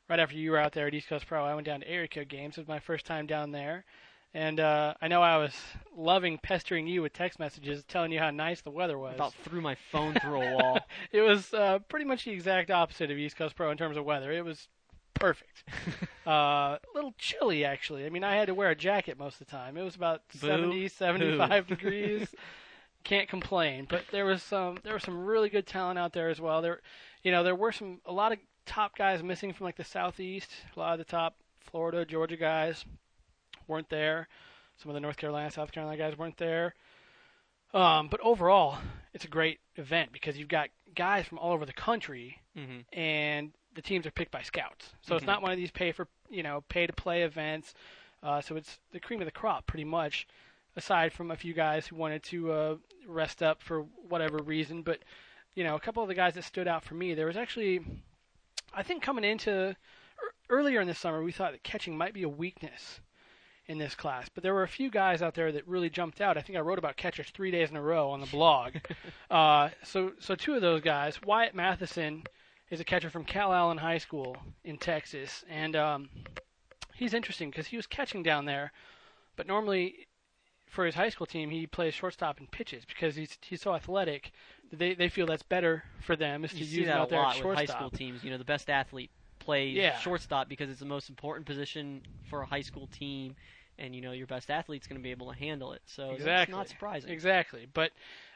right 0.10 0.20
after 0.20 0.38
you 0.38 0.52
were 0.52 0.58
out 0.58 0.74
there 0.74 0.88
at 0.88 0.94
East 0.94 1.08
Coast 1.08 1.28
Pro, 1.28 1.44
I 1.44 1.56
went 1.56 1.66
down 1.66 1.82
to 1.82 1.90
Area 1.90 2.08
Code 2.08 2.30
Games. 2.30 2.58
It 2.58 2.62
was 2.62 2.68
my 2.68 2.80
first 2.80 3.06
time 3.06 3.28
down 3.28 3.52
there, 3.52 3.86
and 4.34 4.60
uh, 4.60 4.94
I 5.02 5.08
know 5.08 5.22
I 5.22 5.38
was 5.38 5.54
loving 5.96 6.38
pestering 6.38 6.88
you 6.88 7.02
with 7.02 7.14
text 7.14 7.40
messages, 7.40 7.84
telling 7.88 8.12
you 8.12 8.20
how 8.20 8.32
nice 8.32 8.62
the 8.62 8.72
weather 8.72 8.98
was. 8.98 9.16
About 9.16 9.34
threw 9.44 9.62
my 9.62 9.76
phone 9.92 10.14
through 10.16 10.42
a 10.42 10.56
wall. 10.56 10.80
it 11.12 11.22
was 11.22 11.54
uh, 11.54 11.80
pretty 11.90 12.06
much 12.06 12.26
the 12.26 12.32
exact 12.32 12.72
opposite 12.72 13.12
of 13.12 13.18
East 13.18 13.38
Coast 13.38 13.56
Pro 13.56 13.72
in 13.72 13.78
terms 13.78 13.98
of 13.98 14.06
weather. 14.06 14.32
It 14.32 14.46
was 14.46 14.68
perfect. 15.14 15.64
uh, 16.28 16.30
a 16.30 16.80
little 16.94 17.14
chilly 17.18 17.66
actually. 17.66 18.06
I 18.06 18.10
mean, 18.10 18.24
I 18.24 18.36
had 18.36 18.48
to 18.48 18.54
wear 18.54 18.70
a 18.70 18.76
jacket 18.76 19.18
most 19.18 19.42
of 19.42 19.48
the 19.48 19.52
time. 19.52 19.78
It 19.78 19.84
was 19.84 19.96
about 19.96 20.22
Boo 20.32 20.48
70, 20.48 20.88
75 20.88 21.68
hoo. 21.68 21.76
degrees. 21.76 22.28
Can't 23.04 23.30
complain. 23.30 23.88
But 23.90 24.04
there 24.12 24.26
was 24.26 24.44
some 24.44 24.78
there 24.84 24.94
was 24.94 25.04
some 25.04 25.26
really 25.26 25.50
good 25.50 25.66
talent 25.66 25.98
out 25.98 26.14
there 26.14 26.30
as 26.30 26.42
well. 26.42 26.62
There, 26.62 26.82
you 27.24 27.32
know, 27.32 27.44
there 27.44 27.56
were 27.56 27.72
some 27.72 28.02
a 28.06 28.12
lot 28.12 28.32
of 28.32 28.40
top 28.68 28.96
guys 28.98 29.24
missing 29.24 29.54
from 29.54 29.66
like 29.66 29.78
the 29.78 29.84
southeast. 29.84 30.50
A 30.76 30.80
lot 30.80 30.94
of 30.94 31.00
the 31.00 31.06
top 31.12 31.36
Florida, 31.60 32.06
Georgia 32.06 32.38
guys 32.38 32.86
weren't 33.68 33.90
there. 33.90 34.28
Some 34.78 34.90
of 34.90 34.94
the 34.94 35.00
North 35.00 35.18
Carolina, 35.18 35.50
South 35.52 35.72
Carolina 35.72 35.98
guys 35.98 36.18
weren't 36.18 36.38
there. 36.38 36.76
Um, 37.74 38.08
but 38.10 38.20
overall, 38.22 38.78
it's 39.14 39.26
a 39.26 39.30
great 39.30 39.60
event 39.76 40.12
because 40.14 40.38
you've 40.38 40.48
got 40.48 40.70
guys 40.96 41.26
from 41.26 41.38
all 41.40 41.54
over 41.54 41.66
the 41.66 41.74
country 41.74 42.40
hmm 42.56 42.80
and 42.94 43.52
the 43.76 43.82
teams 43.84 44.08
are 44.08 44.12
picked 44.12 44.32
by 44.32 44.42
scouts. 44.42 44.94
So 45.02 45.16
it's 45.16 45.24
Mhm. 45.24 45.28
not 45.28 45.42
one 45.44 45.52
of 45.52 45.58
these 45.58 45.70
pay 45.72 45.92
for 45.92 46.08
you 46.30 46.42
know 46.44 46.62
pay 46.70 46.88
to 46.88 46.94
play 46.94 47.24
events. 47.24 47.74
Uh, 48.24 48.42
so 48.42 48.56
it's 48.56 48.80
the 48.92 49.00
cream 49.00 49.22
of 49.22 49.26
the 49.26 49.32
crop, 49.32 49.68
pretty 49.68 49.84
much. 49.86 50.28
Aside 50.76 51.12
from 51.14 51.30
a 51.32 51.36
few 51.36 51.54
guys 51.54 51.88
who 51.88 51.96
wanted 51.96 52.24
to 52.24 52.52
uh, 52.52 52.76
rest 53.08 53.42
up 53.44 53.62
for 53.62 53.82
whatever 54.10 54.38
reason, 54.38 54.82
but 54.82 55.00
you 55.56 55.64
know 55.64 55.76
a 55.76 55.80
couple 55.80 56.02
of 56.04 56.10
the 56.10 56.16
guys 56.16 56.34
that 56.36 56.44
stood 56.44 56.68
out 56.68 56.84
for 56.84 56.96
me, 56.96 57.14
there 57.14 57.26
was 57.28 57.38
actually, 57.38 57.82
I 58.74 58.84
think 58.84 59.04
coming 59.04 59.24
into 59.24 59.52
er, 59.52 59.76
earlier 60.50 60.82
in 60.82 60.88
the 60.88 60.96
summer, 60.96 61.24
we 61.24 61.32
thought 61.32 61.52
that 61.52 61.64
catching 61.64 61.98
might 61.98 62.14
be 62.14 62.24
a 62.24 62.30
weakness 62.30 63.00
in 63.68 63.78
this 63.78 63.96
class, 63.96 64.30
but 64.34 64.44
there 64.44 64.54
were 64.54 64.64
a 64.64 64.68
few 64.68 64.90
guys 64.90 65.22
out 65.22 65.34
there 65.34 65.52
that 65.52 65.68
really 65.68 65.90
jumped 65.90 66.22
out. 66.22 66.38
I 66.38 66.42
think 66.42 66.58
I 66.58 66.62
wrote 66.62 66.80
about 66.80 66.96
catchers 66.96 67.30
three 67.30 67.52
days 67.52 67.70
in 67.70 67.76
a 67.76 67.82
row 67.82 68.10
on 68.12 68.22
the 68.22 68.28
blog. 68.28 68.76
uh, 69.32 69.70
so 69.84 70.14
so 70.20 70.36
two 70.36 70.56
of 70.56 70.62
those 70.62 70.82
guys, 70.82 71.22
Wyatt 71.22 71.56
Mathisen 71.56 72.26
is 72.70 72.80
a 72.80 72.86
catcher 72.86 73.10
from 73.10 73.26
Calallen 73.26 73.78
High 73.78 73.98
School 73.98 74.38
in 74.64 74.78
Texas, 74.78 75.44
and 75.50 75.76
um, 75.76 76.10
he's 76.96 77.14
interesting 77.14 77.50
because 77.50 77.68
he 77.68 77.76
was 77.76 77.88
catching 77.88 78.24
down 78.24 78.46
there, 78.46 78.72
but 79.36 79.48
normally 79.48 80.08
for 80.68 80.86
his 80.86 80.96
high 80.96 81.10
school 81.10 81.26
team 81.26 81.50
he 81.50 81.66
plays 81.66 81.94
shortstop 81.94 82.40
and 82.40 82.52
pitches 82.52 82.86
because 82.86 83.16
he's 83.16 83.38
he's 83.42 83.62
so 83.62 83.74
athletic. 83.74 84.32
They 84.72 84.94
they 84.94 85.10
feel 85.10 85.26
that's 85.26 85.44
better 85.44 85.84
for 86.02 86.16
them 86.16 86.44
is 86.44 86.52
to 86.52 86.58
You 86.58 86.66
use 86.66 86.72
see 86.72 86.84
that 86.86 86.98
out 87.00 87.08
a 87.08 87.12
there 87.12 87.22
lot 87.22 87.32
at 87.32 87.46
with 87.46 87.56
high 87.56 87.66
shortstop. 87.66 87.78
school 87.78 87.90
teams. 87.92 88.24
You 88.24 88.32
know, 88.32 88.38
the 88.38 88.46
best 88.46 88.70
athlete 88.70 89.12
plays 89.40 89.76
Yeah. 89.78 89.98
shortstop 90.00 90.50
because 90.50 90.70
it's 90.70 90.80
the 90.80 90.86
most 90.86 91.10
important 91.10 91.46
position 91.46 92.02
for 92.30 92.42
a 92.42 92.46
high 92.46 92.62
school 92.62 92.88
team, 92.88 93.36
and 93.80 93.96
you 93.96 94.02
know 94.02 94.12
your 94.12 94.28
best 94.28 94.50
athlete's 94.52 94.88
going 94.88 95.00
to 95.00 95.04
be 95.04 95.12
able 95.12 95.32
to 95.32 95.38
handle 95.38 95.74
it. 95.74 95.82
So 95.86 96.08
that's 96.10 96.16
Exactly. 96.18 96.56
not 96.56 96.68
surprising. 96.70 97.12
Exactly. 97.12 97.68
But 97.74 97.92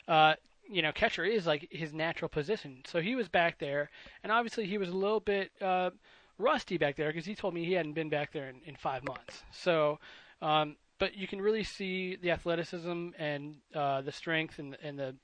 uh, 0.07 0.35
you 0.69 0.81
know, 0.81 0.91
catcher 0.91 1.25
is 1.25 1.45
like 1.45 1.67
his 1.71 1.93
natural 1.93 2.29
position. 2.29 2.81
So 2.85 3.01
he 3.01 3.15
was 3.15 3.27
back 3.27 3.59
there, 3.59 3.89
and 4.23 4.31
obviously 4.31 4.65
he 4.65 4.77
was 4.77 4.89
a 4.89 4.95
little 4.95 5.19
bit 5.19 5.51
uh, 5.61 5.89
rusty 6.37 6.77
back 6.77 6.95
there 6.95 7.09
because 7.09 7.25
he 7.25 7.35
told 7.35 7.53
me 7.53 7.65
he 7.65 7.73
hadn't 7.73 7.93
been 7.93 8.09
back 8.09 8.31
there 8.31 8.47
in, 8.49 8.61
in 8.65 8.75
five 8.75 9.03
months. 9.03 9.43
So, 9.51 9.99
um, 10.41 10.77
but 10.97 11.15
you 11.15 11.27
can 11.27 11.41
really 11.41 11.63
see 11.63 12.15
the 12.15 12.31
athleticism 12.31 13.09
and 13.17 13.57
uh, 13.75 14.01
the 14.01 14.11
strength 14.11 14.59
and, 14.59 14.77
and 14.81 14.97
the 14.97 15.15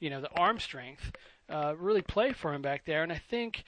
you 0.00 0.10
know 0.10 0.20
the 0.20 0.30
arm 0.30 0.58
strength 0.58 1.12
uh, 1.48 1.74
really 1.76 2.02
play 2.02 2.32
for 2.32 2.52
him 2.54 2.62
back 2.62 2.84
there. 2.84 3.02
And 3.02 3.12
I 3.12 3.18
think 3.18 3.64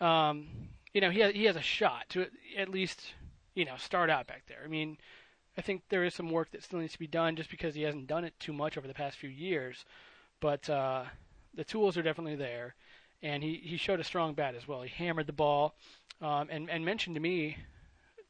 um, 0.00 0.48
you 0.92 1.00
know 1.00 1.10
he 1.10 1.20
has, 1.20 1.32
he 1.32 1.44
has 1.44 1.56
a 1.56 1.62
shot 1.62 2.08
to 2.10 2.26
at 2.56 2.68
least 2.68 3.14
you 3.54 3.64
know 3.64 3.76
start 3.76 4.10
out 4.10 4.26
back 4.26 4.44
there. 4.48 4.60
I 4.64 4.68
mean. 4.68 4.98
I 5.56 5.62
think 5.62 5.82
there 5.88 6.02
is 6.02 6.14
some 6.14 6.30
work 6.30 6.50
that 6.50 6.64
still 6.64 6.80
needs 6.80 6.94
to 6.94 6.98
be 6.98 7.06
done 7.06 7.36
just 7.36 7.48
because 7.48 7.76
he 7.76 7.82
hasn't 7.82 8.08
done 8.08 8.24
it 8.24 8.34
too 8.40 8.52
much 8.52 8.76
over 8.76 8.88
the 8.88 8.92
past 8.92 9.16
few 9.16 9.30
years. 9.30 9.84
But 10.40 10.68
uh, 10.68 11.04
the 11.54 11.64
tools 11.64 11.96
are 11.96 12.02
definitely 12.02 12.34
there, 12.34 12.74
and 13.22 13.42
he, 13.42 13.60
he 13.62 13.76
showed 13.76 14.00
a 14.00 14.04
strong 14.04 14.34
bat 14.34 14.54
as 14.54 14.66
well. 14.66 14.82
He 14.82 14.88
hammered 14.88 15.26
the 15.26 15.32
ball, 15.32 15.74
um, 16.20 16.48
and 16.50 16.68
and 16.68 16.84
mentioned 16.84 17.14
to 17.16 17.20
me 17.20 17.56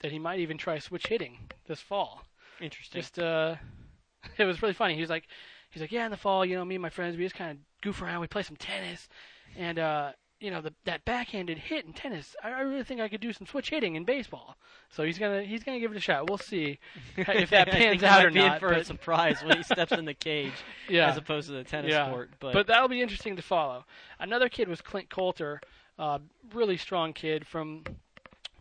that 0.00 0.12
he 0.12 0.18
might 0.18 0.40
even 0.40 0.58
try 0.58 0.78
switch 0.78 1.06
hitting 1.06 1.38
this 1.66 1.80
fall. 1.80 2.24
Interesting. 2.60 3.00
Just 3.00 3.18
uh, 3.18 3.56
it 4.38 4.44
was 4.44 4.62
really 4.62 4.74
funny. 4.74 4.94
He 4.94 5.00
was 5.00 5.10
like, 5.10 5.26
he's 5.74 5.82
like, 5.82 5.92
yeah, 5.92 6.06
in 6.06 6.10
the 6.10 6.16
fall, 6.16 6.44
you 6.46 6.54
know, 6.56 6.64
me 6.64 6.76
and 6.76 6.82
my 6.82 6.88
friends, 6.88 7.16
we 7.18 7.24
just 7.24 7.34
kind 7.34 7.50
of 7.50 7.58
goof 7.82 8.00
around. 8.00 8.20
We 8.22 8.26
play 8.28 8.42
some 8.42 8.56
tennis, 8.56 9.08
and 9.56 9.78
uh, 9.78 10.12
you 10.40 10.50
know, 10.50 10.60
the 10.62 10.72
that 10.84 11.04
backhanded 11.04 11.58
hit 11.58 11.84
in 11.84 11.92
tennis, 11.92 12.34
I, 12.42 12.50
I 12.52 12.60
really 12.60 12.84
think 12.84 13.00
I 13.00 13.08
could 13.08 13.20
do 13.20 13.32
some 13.32 13.46
switch 13.46 13.70
hitting 13.70 13.94
in 13.96 14.04
baseball. 14.04 14.56
So 14.90 15.02
he's 15.02 15.18
gonna 15.18 15.42
he's 15.42 15.62
gonna 15.64 15.80
give 15.80 15.90
it 15.92 15.96
a 15.96 16.00
shot. 16.00 16.28
We'll 16.28 16.38
see 16.38 16.78
if 17.16 17.50
that 17.50 17.68
pans 17.70 18.02
out 18.02 18.24
or 18.24 18.30
be 18.30 18.40
in 18.40 18.46
not. 18.46 18.60
for 18.60 18.72
a 18.72 18.84
surprise 18.84 19.42
when 19.44 19.56
he 19.58 19.62
steps 19.62 19.92
in 19.92 20.04
the 20.06 20.14
cage, 20.14 20.52
yeah, 20.88 21.10
as 21.10 21.16
opposed 21.16 21.48
to 21.48 21.52
the 21.54 21.64
tennis 21.64 21.90
Yeah. 21.92 22.08
court. 22.10 22.30
But, 22.40 22.52
but 22.54 22.66
that'll 22.68 22.88
be 22.88 23.02
interesting 23.02 23.36
to 23.36 23.42
follow. 23.42 23.84
Another 24.18 24.48
kid 24.48 24.68
was 24.68 24.80
Clint 24.80 25.10
Coulter, 25.10 25.60
uh, 25.98 26.18
really 26.52 26.76
strong 26.76 27.12
kid 27.12 27.46
from 27.46 27.82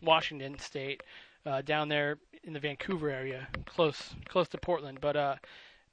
Washington 0.01 0.58
State, 0.60 1.03
uh, 1.46 1.62
down 1.62 1.89
there 1.89 2.17
in 2.43 2.53
the 2.53 2.60
Vancouver 2.60 3.10
area, 3.10 3.48
close 3.65 4.15
close 4.27 4.48
to 4.50 4.58
Portland. 4.58 5.00
But 5.01 5.15
uh, 5.15 5.36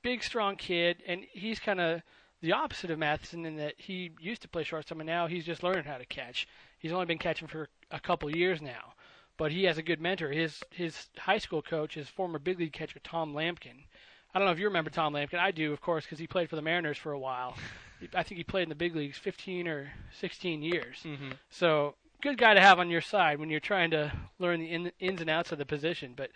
big, 0.02 0.23
strong 0.23 0.57
kid, 0.57 1.02
and 1.07 1.25
he's 1.33 1.59
kind 1.59 1.80
of 1.80 2.02
the 2.42 2.52
opposite 2.52 2.90
of 2.90 2.99
Mathisen 2.99 3.47
in 3.47 3.57
that 3.57 3.75
he 3.76 4.11
used 4.21 4.42
to 4.42 4.49
play 4.49 4.64
shortstop, 4.64 4.99
and 4.99 5.07
now 5.07 5.26
he's 5.26 5.45
just 5.45 5.62
learning 5.62 5.85
how 5.85 5.99
to 5.99 6.07
catch. 6.07 6.47
He's 6.78 6.92
only 6.92 7.07
been 7.07 7.19
catching 7.19 7.49
for 7.49 7.69
a 7.90 8.00
couple 8.00 8.35
years 8.35 8.62
now, 8.62 8.95
but 9.37 9.52
he 9.52 9.64
has 9.64 9.78
a 9.78 9.83
good 9.83 10.00
mentor. 10.00 10.30
His 10.30 10.62
his 10.71 11.09
high 11.19 11.38
school 11.38 11.62
coach 11.62 11.97
is 11.97 12.09
former 12.09 12.38
big 12.38 12.59
league 12.59 12.73
catcher 12.73 12.99
Tom 13.00 13.35
Lampkin. 13.35 13.85
I 14.33 14.38
don't 14.38 14.47
know 14.47 14.52
if 14.52 14.59
you 14.59 14.66
remember 14.66 14.90
Tom 14.90 15.12
Lampkin. 15.12 15.38
I 15.40 15.50
do, 15.50 15.73
of 15.73 15.80
course, 15.80 16.04
because 16.04 16.19
he 16.19 16.26
played 16.26 16.49
for 16.49 16.57
the 16.57 16.62
Mariners 16.62 16.97
for 16.97 17.12
a 17.12 17.19
while. 17.19 17.57
I 18.14 18.23
think 18.23 18.38
he 18.38 18.45
played 18.45 18.62
in 18.62 18.69
the 18.71 18.75
big 18.75 18.97
leagues 18.97 19.19
15 19.19 19.69
or 19.69 19.90
16 20.21 20.62
years. 20.62 21.00
Mhm. 21.04 21.33
So 21.50 21.97
good 22.23 22.38
guy 22.38 22.54
to 22.54 22.61
have 22.61 22.78
on 22.78 22.88
your 22.90 23.00
side 23.00 23.38
when 23.38 23.50
you're 23.50 23.61
trying 23.61 23.90
to 23.90 24.12
learn 24.38 24.61
the 24.61 24.71
in, 24.71 24.92
ins 25.00 25.21
and 25.21 25.28
outs 25.28 25.52
of 25.52 25.59
the 25.59 25.66
position. 25.66 26.14
But 26.16 26.30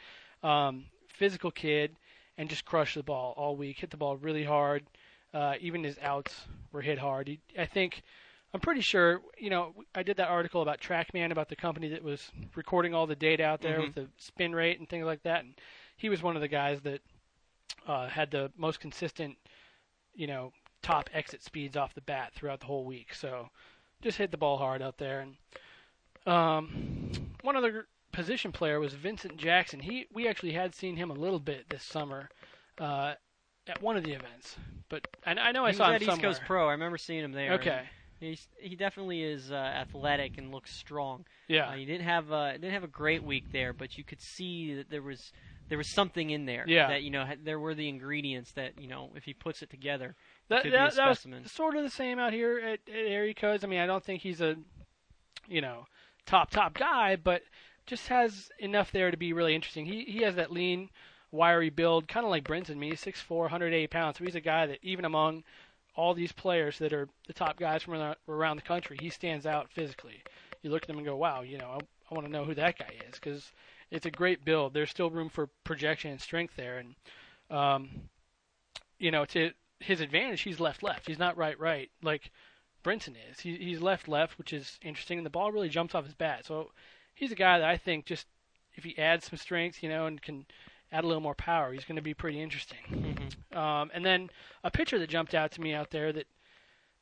um, 0.46 0.84
physical 1.08 1.50
kid 1.50 1.96
and 2.38 2.48
just 2.48 2.64
crushed 2.64 2.94
the 2.96 3.02
ball 3.02 3.34
all 3.36 3.56
week. 3.56 3.78
Hit 3.78 3.90
the 3.90 3.96
ball 3.96 4.16
really 4.16 4.44
hard. 4.44 4.84
Uh, 5.32 5.54
even 5.60 5.82
his 5.84 5.98
outs 6.00 6.44
were 6.72 6.80
hit 6.82 6.98
hard. 6.98 7.28
He, 7.28 7.40
I 7.58 7.66
think 7.66 8.02
I'm 8.52 8.60
pretty 8.60 8.80
sure. 8.82 9.20
You 9.38 9.50
know, 9.50 9.74
I 9.94 10.02
did 10.02 10.16
that 10.18 10.28
article 10.28 10.62
about 10.62 10.80
TrackMan 10.80 11.32
about 11.32 11.48
the 11.48 11.56
company 11.56 11.88
that 11.88 12.02
was 12.04 12.30
recording 12.54 12.94
all 12.94 13.06
the 13.06 13.16
data 13.16 13.44
out 13.44 13.60
there 13.60 13.78
Mhm. 13.78 13.86
with 13.86 13.94
the 13.94 14.08
spin 14.18 14.54
rate 14.54 14.78
and 14.78 14.88
things 14.88 15.06
like 15.06 15.22
that. 15.24 15.44
And 15.44 15.54
he 15.96 16.08
was 16.08 16.22
one 16.22 16.36
of 16.36 16.42
the 16.42 16.48
guys 16.48 16.80
that 16.82 17.00
uh, 17.86 18.08
had 18.08 18.30
the 18.30 18.50
most 18.56 18.80
consistent, 18.80 19.36
you 20.14 20.26
know, 20.26 20.52
top 20.82 21.10
exit 21.12 21.42
speeds 21.42 21.76
off 21.76 21.94
the 21.94 22.00
bat 22.00 22.32
throughout 22.34 22.60
the 22.60 22.66
whole 22.66 22.84
week. 22.84 23.12
So 23.14 23.48
just 24.02 24.18
hit 24.18 24.30
the 24.30 24.36
ball 24.38 24.56
hard 24.58 24.82
out 24.82 24.98
there. 24.98 25.20
And 25.20 25.36
um, 26.32 27.10
one 27.42 27.56
other 27.56 27.86
position 28.14 28.52
player 28.52 28.80
was 28.80 28.94
Vincent 28.94 29.36
Jackson. 29.36 29.80
He 29.80 30.06
we 30.12 30.28
actually 30.28 30.52
had 30.52 30.74
seen 30.74 30.96
him 30.96 31.10
a 31.10 31.14
little 31.14 31.40
bit 31.40 31.68
this 31.68 31.82
summer 31.82 32.30
uh, 32.78 33.14
at 33.66 33.82
one 33.82 33.96
of 33.96 34.04
the 34.04 34.12
events, 34.12 34.56
but 34.88 35.06
I, 35.26 35.32
I 35.32 35.52
know 35.52 35.64
I 35.64 35.70
he 35.72 35.76
saw 35.76 35.88
him 35.88 35.94
at 35.96 36.02
East 36.02 36.10
somewhere. 36.10 36.30
Coast 36.30 36.42
Pro. 36.46 36.68
I 36.68 36.72
remember 36.72 36.98
seeing 36.98 37.24
him 37.24 37.32
there. 37.32 37.54
Okay, 37.54 37.82
He's, 38.20 38.48
he 38.58 38.76
definitely 38.76 39.22
is 39.22 39.50
uh, 39.50 39.54
athletic 39.54 40.38
and 40.38 40.50
looks 40.50 40.72
strong. 40.74 41.26
yeah, 41.48 41.68
Uh, 41.68 41.72
he 41.72 41.84
didn't 41.84 42.04
have 42.04 42.32
uh, 42.32 42.52
didn't 42.52 42.72
have 42.72 42.84
a 42.84 42.88
great 42.88 43.22
week 43.22 43.52
there, 43.52 43.72
but 43.72 43.98
you 43.98 44.04
could 44.04 44.20
see 44.20 44.74
that 44.74 44.88
there 44.90 45.02
was 45.02 45.32
there 45.68 45.78
was 45.78 45.88
something 45.88 46.30
in 46.30 46.46
there. 46.46 46.64
Yeah. 46.66 46.88
That 46.88 47.02
you 47.02 47.10
know 47.10 47.24
had, 47.24 47.44
there 47.44 47.58
were 47.58 47.74
the 47.74 47.88
ingredients 47.88 48.52
that 48.52 48.80
you 48.80 48.88
know 48.88 49.10
if 49.14 49.24
he 49.24 49.34
puts 49.34 49.62
it 49.62 49.70
together. 49.70 50.14
that 50.48 50.64
a 50.64 50.70
that, 50.70 50.94
that 50.94 51.08
was 51.08 51.18
specimen. 51.18 51.46
sort 51.46 51.76
of 51.76 51.82
the 51.82 51.90
same 51.90 52.18
out 52.18 52.32
here 52.32 52.58
at, 52.58 52.80
at 52.88 53.06
Area 53.06 53.34
Codes. 53.34 53.64
I 53.64 53.66
mean, 53.66 53.80
I 53.80 53.86
don't 53.86 54.04
think 54.04 54.22
he's 54.22 54.40
a 54.40 54.56
you 55.48 55.60
know 55.60 55.86
top 56.26 56.50
top 56.50 56.74
guy, 56.74 57.16
but 57.16 57.42
just 57.86 58.08
has 58.08 58.50
enough 58.58 58.92
there 58.92 59.10
to 59.10 59.16
be 59.16 59.32
really 59.32 59.54
interesting. 59.54 59.86
He 59.86 60.04
he 60.04 60.22
has 60.22 60.36
that 60.36 60.52
lean, 60.52 60.90
wiry 61.30 61.70
build, 61.70 62.08
kind 62.08 62.24
of 62.24 62.30
like 62.30 62.44
Brinson. 62.44 62.76
Me, 62.76 62.92
6'4", 62.92 63.28
180 63.28 63.86
pounds, 63.88 64.18
so 64.18 64.24
he's 64.24 64.34
a 64.34 64.40
guy 64.40 64.66
that 64.66 64.78
even 64.82 65.04
among 65.04 65.44
all 65.96 66.14
these 66.14 66.32
players 66.32 66.78
that 66.78 66.92
are 66.92 67.08
the 67.26 67.32
top 67.32 67.56
guys 67.56 67.82
from 67.82 67.94
around- 67.94 68.16
around 68.28 68.56
the 68.56 68.62
country, 68.62 68.96
he 69.00 69.10
stands 69.10 69.46
out 69.46 69.70
physically. 69.70 70.22
You 70.62 70.70
look 70.70 70.82
at 70.82 70.90
him 70.90 70.96
and 70.96 71.06
go, 71.06 71.16
wow, 71.16 71.42
you 71.42 71.56
know, 71.56 71.78
I, 71.78 71.78
I 72.10 72.14
want 72.14 72.26
to 72.26 72.32
know 72.32 72.44
who 72.44 72.54
that 72.54 72.78
guy 72.78 72.94
is 73.08 73.14
because 73.14 73.52
it's 73.90 74.06
a 74.06 74.10
great 74.10 74.44
build. 74.44 74.74
There's 74.74 74.90
still 74.90 75.10
room 75.10 75.28
for 75.28 75.48
projection 75.62 76.10
and 76.10 76.20
strength 76.20 76.56
there, 76.56 76.78
and 76.78 76.94
um, 77.50 78.08
you 78.98 79.10
know, 79.10 79.24
to 79.26 79.52
his 79.80 80.00
advantage, 80.00 80.42
he's 80.42 80.60
left 80.60 80.82
left. 80.82 81.06
He's 81.06 81.18
not 81.18 81.36
right 81.36 81.58
right 81.58 81.90
like 82.02 82.30
Brinson 82.82 83.14
is. 83.30 83.40
He, 83.40 83.56
he's 83.56 83.80
left 83.80 84.08
left, 84.08 84.38
which 84.38 84.52
is 84.52 84.78
interesting, 84.82 85.18
and 85.18 85.26
the 85.26 85.30
ball 85.30 85.52
really 85.52 85.68
jumps 85.68 85.94
off 85.94 86.04
his 86.04 86.14
bat. 86.14 86.46
So 86.46 86.70
he's 87.14 87.32
a 87.32 87.36
guy 87.36 87.58
that 87.58 87.68
I 87.68 87.76
think 87.76 88.06
just 88.06 88.26
if 88.74 88.84
he 88.84 88.98
adds 88.98 89.26
some 89.30 89.38
strength, 89.38 89.82
you 89.82 89.88
know, 89.88 90.06
and 90.06 90.20
can 90.20 90.46
add 90.92 91.04
a 91.04 91.06
little 91.06 91.22
more 91.22 91.34
power, 91.34 91.72
he's 91.72 91.84
going 91.84 91.96
to 91.96 92.02
be 92.02 92.14
pretty 92.14 92.40
interesting. 92.40 92.78
Mm-hmm. 92.90 93.58
Um, 93.58 93.90
and 93.94 94.04
then 94.04 94.30
a 94.62 94.70
pitcher 94.70 94.98
that 94.98 95.08
jumped 95.08 95.34
out 95.34 95.52
to 95.52 95.60
me 95.60 95.72
out 95.72 95.90
there 95.90 96.12
that 96.12 96.26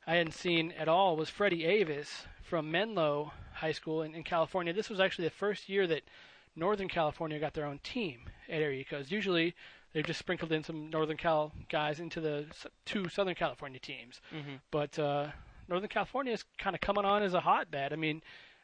I 0.05 0.15
hadn't 0.15 0.33
seen 0.33 0.71
at 0.73 0.87
all 0.87 1.15
was 1.15 1.29
Freddie 1.29 1.65
Avis 1.65 2.25
from 2.43 2.69
Menlo 2.69 3.31
High 3.53 3.71
School 3.71 4.01
in, 4.01 4.13
in 4.13 4.23
California. 4.23 4.73
This 4.73 4.89
was 4.89 4.99
actually 4.99 5.25
the 5.25 5.31
first 5.31 5.69
year 5.69 5.87
that 5.87 6.03
Northern 6.55 6.87
California 6.87 7.39
got 7.39 7.53
their 7.53 7.65
own 7.65 7.79
team 7.83 8.21
at 8.49 8.61
Area 8.61 8.83
Because 8.87 9.11
Usually 9.11 9.55
they've 9.93 10.05
just 10.05 10.19
sprinkled 10.19 10.51
in 10.51 10.63
some 10.63 10.89
Northern 10.89 11.17
Cal 11.17 11.51
guys 11.69 11.99
into 11.99 12.19
the 12.19 12.45
two 12.85 13.09
Southern 13.09 13.35
California 13.35 13.79
teams. 13.79 14.21
Mm-hmm. 14.35 14.55
But 14.71 14.99
uh, 14.99 15.27
Northern 15.67 15.89
California 15.89 16.33
is 16.33 16.43
kind 16.57 16.75
of 16.75 16.81
coming 16.81 17.05
on 17.05 17.23
as 17.23 17.33
a 17.33 17.39
hotbed. 17.39 17.93
I 17.93 17.95
mean, 17.95 18.21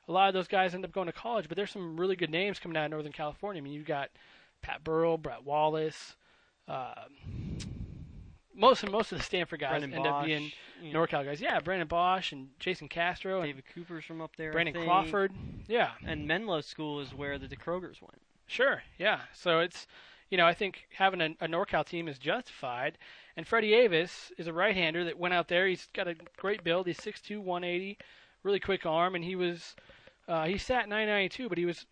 a 0.10 0.12
lot 0.12 0.28
of 0.28 0.34
those 0.34 0.48
guys 0.48 0.74
end 0.74 0.84
up 0.84 0.92
going 0.92 1.06
to 1.06 1.14
college, 1.14 1.48
but 1.48 1.56
there's 1.56 1.72
some 1.72 1.98
really 1.98 2.16
good 2.16 2.32
names 2.32 2.60
coming 2.60 2.76
out 2.76 2.86
of 2.86 2.92
Northern 2.92 3.12
California. 3.12 3.62
I 3.62 3.64
mean, 3.64 3.74
you've 3.74 3.86
got 3.86 4.10
Pat 4.62 4.84
Burrell, 4.84 5.18
Brett 5.18 5.46
Wallace. 5.46 6.16
Um, 6.68 7.58
most 8.56 8.84
of 8.84 8.92
most 8.92 9.12
of 9.12 9.20
the 9.20 9.24
Stanford 9.24 9.62
guys 9.62 9.80
Brennan 9.80 9.94
end 9.94 10.06
Boesch, 10.06 10.20
up 10.20 10.26
being 10.26 10.52
you 10.82 10.92
know, 10.92 11.06
NorCal 11.06 11.24
guys. 11.24 11.40
Yeah, 11.40 11.60
Brennan 11.60 11.88
Boesch 11.88 12.32
and 12.32 12.50
Jason 12.60 12.90
Castro 12.90 13.42
and 13.42 13.48
David 13.48 13.64
Cooper's 13.74 14.04
from 14.04 14.20
up 14.22 14.36
there. 14.36 14.52
Brandon. 14.52 14.84
Crawford. 14.84 15.32
Yeah, 15.68 15.92
And 16.06 16.28
Menlo 16.28 16.62
School 16.62 17.00
is 17.00 17.14
where 17.14 17.38
the 17.38 17.48
DeKrogers 17.48 18.02
went. 18.02 18.22
Sure, 18.48 18.82
yeah. 18.98 19.22
So 19.34 19.60
it's, 19.60 19.86
you 20.32 20.38
know, 20.38 20.46
I 20.48 20.56
think 20.56 20.88
having 20.92 21.22
a, 21.22 21.30
a 21.40 21.48
NorCal 21.48 21.86
team 21.86 22.08
is 22.08 22.18
justified. 22.18 22.98
And 23.38 23.48
Freddie 23.48 23.76
Avis 23.76 24.32
is 24.38 24.48
a 24.48 24.54
right-hander 24.54 25.06
that 25.06 25.20
went 25.20 25.36
out 25.36 25.48
there. 25.48 25.68
He's 25.68 25.88
got 25.94 26.08
a 26.08 26.16
great 26.36 26.64
build. 26.64 26.88
He's 26.88 26.98
6'2", 26.98 27.40
180, 27.40 27.98
really 28.44 28.60
quick 28.60 28.86
arm, 28.86 29.16
and 29.16 29.24
he 29.24 29.36
was, 29.36 29.76
uh, 30.30 30.46
he 30.46 30.58
sat 30.58 30.88
992, 30.88 31.50
but 31.50 31.58
he 31.58 31.66
was, 31.66 31.86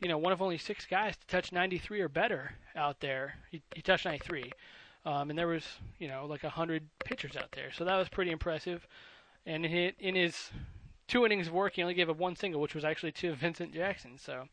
you 0.00 0.08
know, 0.08 0.18
one 0.18 0.32
of 0.32 0.42
only 0.42 0.58
six 0.58 0.86
guys 0.86 1.16
to 1.16 1.26
touch 1.26 1.52
93 1.52 2.00
or 2.00 2.08
better 2.08 2.52
out 2.74 3.00
there. 3.00 3.34
He, 3.50 3.62
he 3.74 3.82
touched 3.82 4.04
93, 4.06 4.50
um, 5.04 5.30
and 5.30 5.38
there 5.38 5.46
was, 5.46 5.64
you 5.98 6.08
know, 6.08 6.26
like 6.26 6.42
a 6.44 6.50
hundred 6.50 6.88
pitchers 7.04 7.36
out 7.36 7.52
there. 7.52 7.70
So 7.72 7.84
that 7.84 7.96
was 7.96 8.08
pretty 8.08 8.30
impressive. 8.30 8.86
And 9.46 9.64
in 9.64 9.70
his, 9.70 9.92
in 10.00 10.14
his 10.14 10.50
two 11.06 11.24
innings 11.24 11.46
of 11.46 11.52
work, 11.52 11.74
he 11.74 11.82
only 11.82 11.94
gave 11.94 12.10
up 12.10 12.16
one 12.18 12.34
single, 12.36 12.60
which 12.60 12.74
was 12.74 12.84
actually 12.84 13.12
to 13.12 13.34
Vincent 13.40 13.72
Jackson. 13.74 14.18
So. 14.18 14.48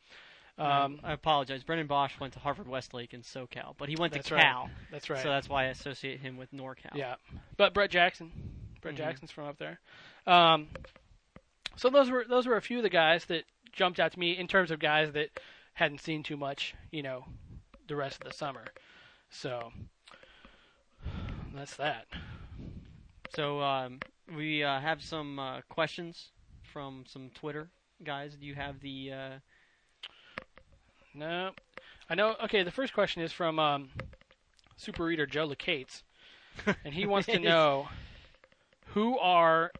Um, 0.58 1.02
I 1.04 1.12
apologize. 1.12 1.64
Brennan 1.66 1.86
Boesch 1.86 2.18
went 2.18 2.32
to 2.32 2.40
Harvard 2.40 2.70
Westlake 2.70 3.14
in 3.14 3.24
SoCal, 3.24 3.74
but 3.78 3.90
he 3.90 3.98
went 3.98 4.14
to 4.14 4.34
right. 4.34 4.42
Cal, 4.42 4.70
That's 4.90 5.10
right. 5.10 5.22
so 5.22 5.28
that's 5.28 5.50
why 5.50 5.64
I 5.64 5.68
associate 5.68 6.22
him 6.22 6.38
with 6.38 6.50
NorCal. 6.54 6.96
yeah, 6.96 7.16
but 7.58 7.74
Brett 7.74 7.90
Jackson, 7.92 8.32
Brett 8.80 8.94
Mhm. 8.94 9.00
Jackson's 9.00 9.32
from 9.32 9.48
up 9.48 9.58
there. 9.58 9.82
Um, 10.26 10.70
so 11.76 11.90
those 11.90 12.10
were 12.10 12.26
those 12.28 12.48
were 12.48 12.58
a 12.58 12.62
few 12.62 12.78
of 12.78 12.84
the 12.84 12.90
guys 12.90 13.26
that 13.26 13.44
jumped 13.72 14.00
out 14.00 14.12
to 14.14 14.20
me 14.20 14.38
in 14.38 14.48
terms 14.48 14.72
of 14.72 14.80
guys 14.80 15.12
that 15.14 15.30
hadn't 15.74 16.00
seen 16.02 16.24
too 16.24 16.38
much, 16.38 16.74
you 16.92 17.04
know, 17.04 17.26
the 17.88 17.96
rest 17.96 18.22
of 18.22 18.28
the 18.28 18.34
summer. 18.34 18.64
So 19.30 19.72
that's 21.54 21.76
that. 21.78 22.06
So 23.36 23.62
um, 23.62 24.00
we 24.36 24.64
uh, 24.64 24.80
have 24.80 25.04
some 25.04 25.40
uh, 25.40 25.62
questions 25.70 26.30
from 26.64 27.04
some 27.08 27.30
Twitter 27.36 27.70
guys. 28.04 28.36
Do 28.36 28.46
you 28.46 28.56
have 28.56 28.80
the? 28.80 29.12
Uh, 29.12 29.30
No, 31.14 31.52
I 32.10 32.16
know. 32.16 32.36
Okay, 32.46 32.64
the 32.64 32.72
first 32.72 32.94
question 32.94 33.22
is 33.22 33.32
from 33.32 33.60
um, 33.60 33.90
Super 34.78 35.04
Reader 35.06 35.26
Joe 35.26 35.48
Lacates, 35.48 36.04
and 36.86 36.94
he 36.94 37.06
wants 37.06 37.28
to 37.28 37.40
know 37.40 37.88
who 38.88 39.18
are, 39.20 39.72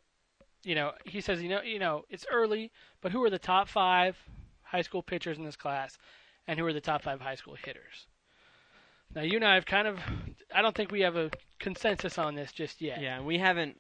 you 0.66 0.74
know, 0.76 0.92
he 1.06 1.22
says, 1.22 1.42
you 1.44 1.48
know, 1.50 1.62
you 1.62 1.78
know, 1.80 2.04
it's 2.10 2.26
early, 2.32 2.72
but 3.00 3.12
who 3.12 3.24
are 3.24 3.30
the 3.30 3.40
top 3.40 3.70
five 3.70 4.18
high 4.64 4.82
school 4.82 5.04
pitchers 5.04 5.38
in 5.38 5.46
this 5.46 5.56
class, 5.56 5.98
and 6.48 6.58
who 6.60 6.66
are 6.66 6.74
the 6.74 6.82
top 6.82 7.04
five 7.04 7.22
high 7.22 7.36
school 7.36 7.56
hitters? 7.56 8.08
Now, 9.14 9.22
you 9.22 9.36
and 9.36 9.46
I 9.46 9.54
have 9.56 9.66
kind 9.68 9.88
of, 9.88 10.00
I 10.54 10.62
don't 10.64 10.76
think 10.76 10.92
we 10.92 11.02
have 11.02 11.16
a 11.16 11.30
consensus 11.60 12.18
on 12.18 12.34
this 12.36 12.52
just 12.52 12.82
yet. 12.82 13.00
yeah, 13.00 13.22
we 13.22 13.38
haven't. 13.38 13.80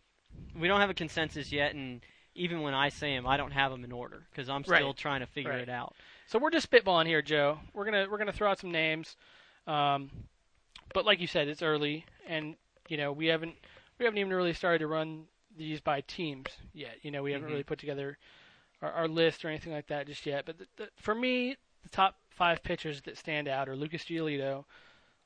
We 0.57 0.67
don't 0.67 0.79
have 0.79 0.89
a 0.89 0.93
consensus 0.93 1.51
yet, 1.51 1.73
and 1.73 2.01
even 2.35 2.61
when 2.61 2.73
I 2.73 2.89
say 2.89 3.15
them, 3.15 3.25
I 3.25 3.35
don't 3.35 3.51
have 3.51 3.71
them 3.71 3.83
in 3.83 3.91
order 3.91 4.27
because 4.29 4.47
I'm 4.49 4.63
still 4.63 4.73
Right. 4.73 4.97
trying 4.97 5.21
to 5.21 5.27
figure 5.27 5.51
Right. 5.51 5.61
it 5.63 5.69
out. 5.69 5.95
So 6.27 6.37
we're 6.37 6.51
just 6.51 6.69
spitballing 6.69 7.07
here, 7.07 7.21
Joe. 7.21 7.59
We're 7.73 7.85
gonna 7.85 8.07
we're 8.09 8.17
gonna 8.19 8.31
throw 8.33 8.51
out 8.51 8.59
some 8.59 8.71
names, 8.71 9.15
um, 9.65 10.11
but 10.93 11.03
like 11.05 11.19
you 11.19 11.27
said, 11.27 11.47
it's 11.47 11.61
early, 11.63 12.05
and 12.27 12.55
you 12.89 12.97
know 12.97 13.11
we 13.11 13.25
haven't 13.27 13.55
we 13.97 14.05
haven't 14.05 14.19
even 14.19 14.33
really 14.33 14.53
started 14.53 14.79
to 14.79 14.87
run 14.87 15.25
these 15.57 15.79
by 15.81 16.01
teams 16.01 16.47
yet. 16.74 16.97
You 17.01 17.12
know 17.12 17.24
we 17.24 17.31
haven't 17.31 17.47
Mhm. 17.47 17.51
really 17.51 17.63
put 17.63 17.79
together 17.79 18.17
our, 18.81 18.91
our 18.91 19.07
list 19.07 19.43
or 19.45 19.50
anything 19.50 19.74
like 19.74 19.88
that 19.88 20.07
just 20.07 20.25
yet. 20.25 20.45
But 20.45 20.57
the, 20.57 20.67
the, 20.77 20.89
for 20.97 21.15
me, 21.15 21.55
the 21.83 21.89
top 21.89 22.17
five 22.29 22.63
pitchers 22.63 23.01
that 23.03 23.17
stand 23.17 23.47
out 23.47 23.69
are 23.69 23.75
Lucas 23.75 24.03
Giolito, 24.05 24.65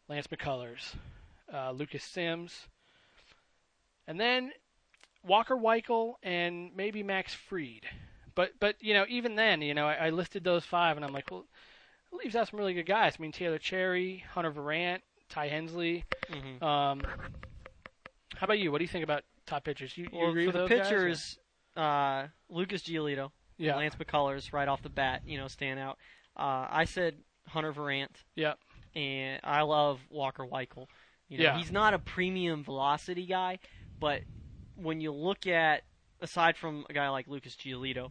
Lance 0.08 0.28
McCullers, 0.28 0.94
uh, 1.54 1.72
Lucas 1.72 2.04
Sims, 2.04 2.68
and 4.08 4.20
then 4.20 4.52
Walker 5.24 5.56
Weickel 5.56 6.16
and 6.24 6.72
maybe 6.76 7.04
Max 7.04 7.34
Fried. 7.34 7.86
But 8.36 8.54
but 8.60 8.76
you 8.80 8.94
know 8.94 9.06
even 9.10 9.36
then 9.36 9.62
you 9.62 9.74
know 9.74 9.86
I, 9.88 10.08
I 10.08 10.10
listed 10.12 10.44
those 10.44 10.64
five 10.66 10.96
and 10.96 11.06
I'm 11.06 11.12
like 11.12 11.30
well 11.30 11.46
it 12.12 12.16
leaves 12.16 12.36
out 12.36 12.48
some 12.48 12.60
really 12.60 12.74
good 12.74 12.86
guys. 12.86 13.16
I 13.18 13.22
mean 13.22 13.32
Taylor 13.32 13.58
Cherry, 13.58 14.24
Hunter 14.34 14.52
Virant, 14.52 15.02
Ty 15.30 15.48
Hensley. 15.50 16.06
Mm-hmm. 16.32 16.64
Um, 16.64 17.02
how 18.36 18.46
about 18.46 18.60
you? 18.60 18.72
What 18.72 18.78
do 18.78 18.84
you 18.84 18.88
think 18.90 19.04
about 19.04 19.24
top 19.50 19.64
pitchers? 19.66 19.98
You, 19.98 20.08
you 20.12 20.20
Well, 20.20 20.30
agree 20.30 20.44
for 20.44 20.48
with 20.48 20.56
the 20.56 20.60
those 20.62 20.70
guys, 20.70 20.88
pitchers, 20.90 21.40
uh, 21.76 22.28
Lucas 22.50 22.84
Giolito, 22.84 23.32
Yeah. 23.58 23.76
Lance 23.76 23.96
McCullers, 23.96 24.54
right 24.54 24.68
off 24.68 24.82
the 24.82 24.90
bat, 24.90 25.24
you 25.26 25.38
know, 25.38 25.48
stand 25.48 25.80
out. 25.80 25.98
Uh, 26.38 26.68
I 26.70 26.86
said 26.86 27.16
Hunter 27.48 27.74
Virant. 27.74 28.10
Yeah. 28.36 28.54
and 28.96 29.40
I 29.44 29.62
love 29.62 30.00
Walker 30.10 30.44
Weickel. 30.46 30.88
You 31.28 31.38
know, 31.38 31.44
Yeah. 31.44 31.58
he's 31.60 31.72
not 31.72 31.94
a 31.94 32.00
premium 32.00 32.64
velocity 32.64 33.26
guy, 33.28 33.60
but 34.00 34.22
when 34.76 35.00
you 35.00 35.12
look 35.12 35.46
at 35.46 35.84
aside 36.22 36.58
from 36.58 36.86
a 36.90 36.94
guy 36.94 37.08
like 37.10 37.28
Lucas 37.28 37.56
Giolito, 37.56 38.10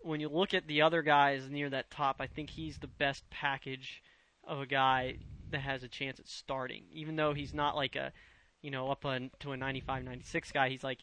when 0.00 0.20
you 0.20 0.28
look 0.28 0.52
at 0.54 0.66
the 0.66 0.82
other 0.82 1.00
guys 1.02 1.48
near 1.48 1.70
that 1.70 1.90
top, 1.90 2.16
I 2.20 2.26
think 2.26 2.50
he's 2.50 2.78
the 2.78 2.86
best 2.86 3.28
package 3.30 4.02
of 4.44 4.60
a 4.60 4.66
guy 4.66 5.16
that 5.50 5.60
has 5.60 5.82
a 5.82 5.88
chance 5.88 6.20
at 6.20 6.28
starting. 6.28 6.84
Even 6.92 7.16
though 7.16 7.32
he's 7.32 7.54
not 7.54 7.74
like 7.74 7.96
a, 7.96 8.12
you 8.68 8.72
know, 8.72 8.90
up 8.90 9.06
on, 9.06 9.30
to 9.40 9.52
a 9.52 9.56
95, 9.56 10.04
96 10.04 10.52
guy, 10.52 10.68
he's 10.68 10.84
like 10.84 10.98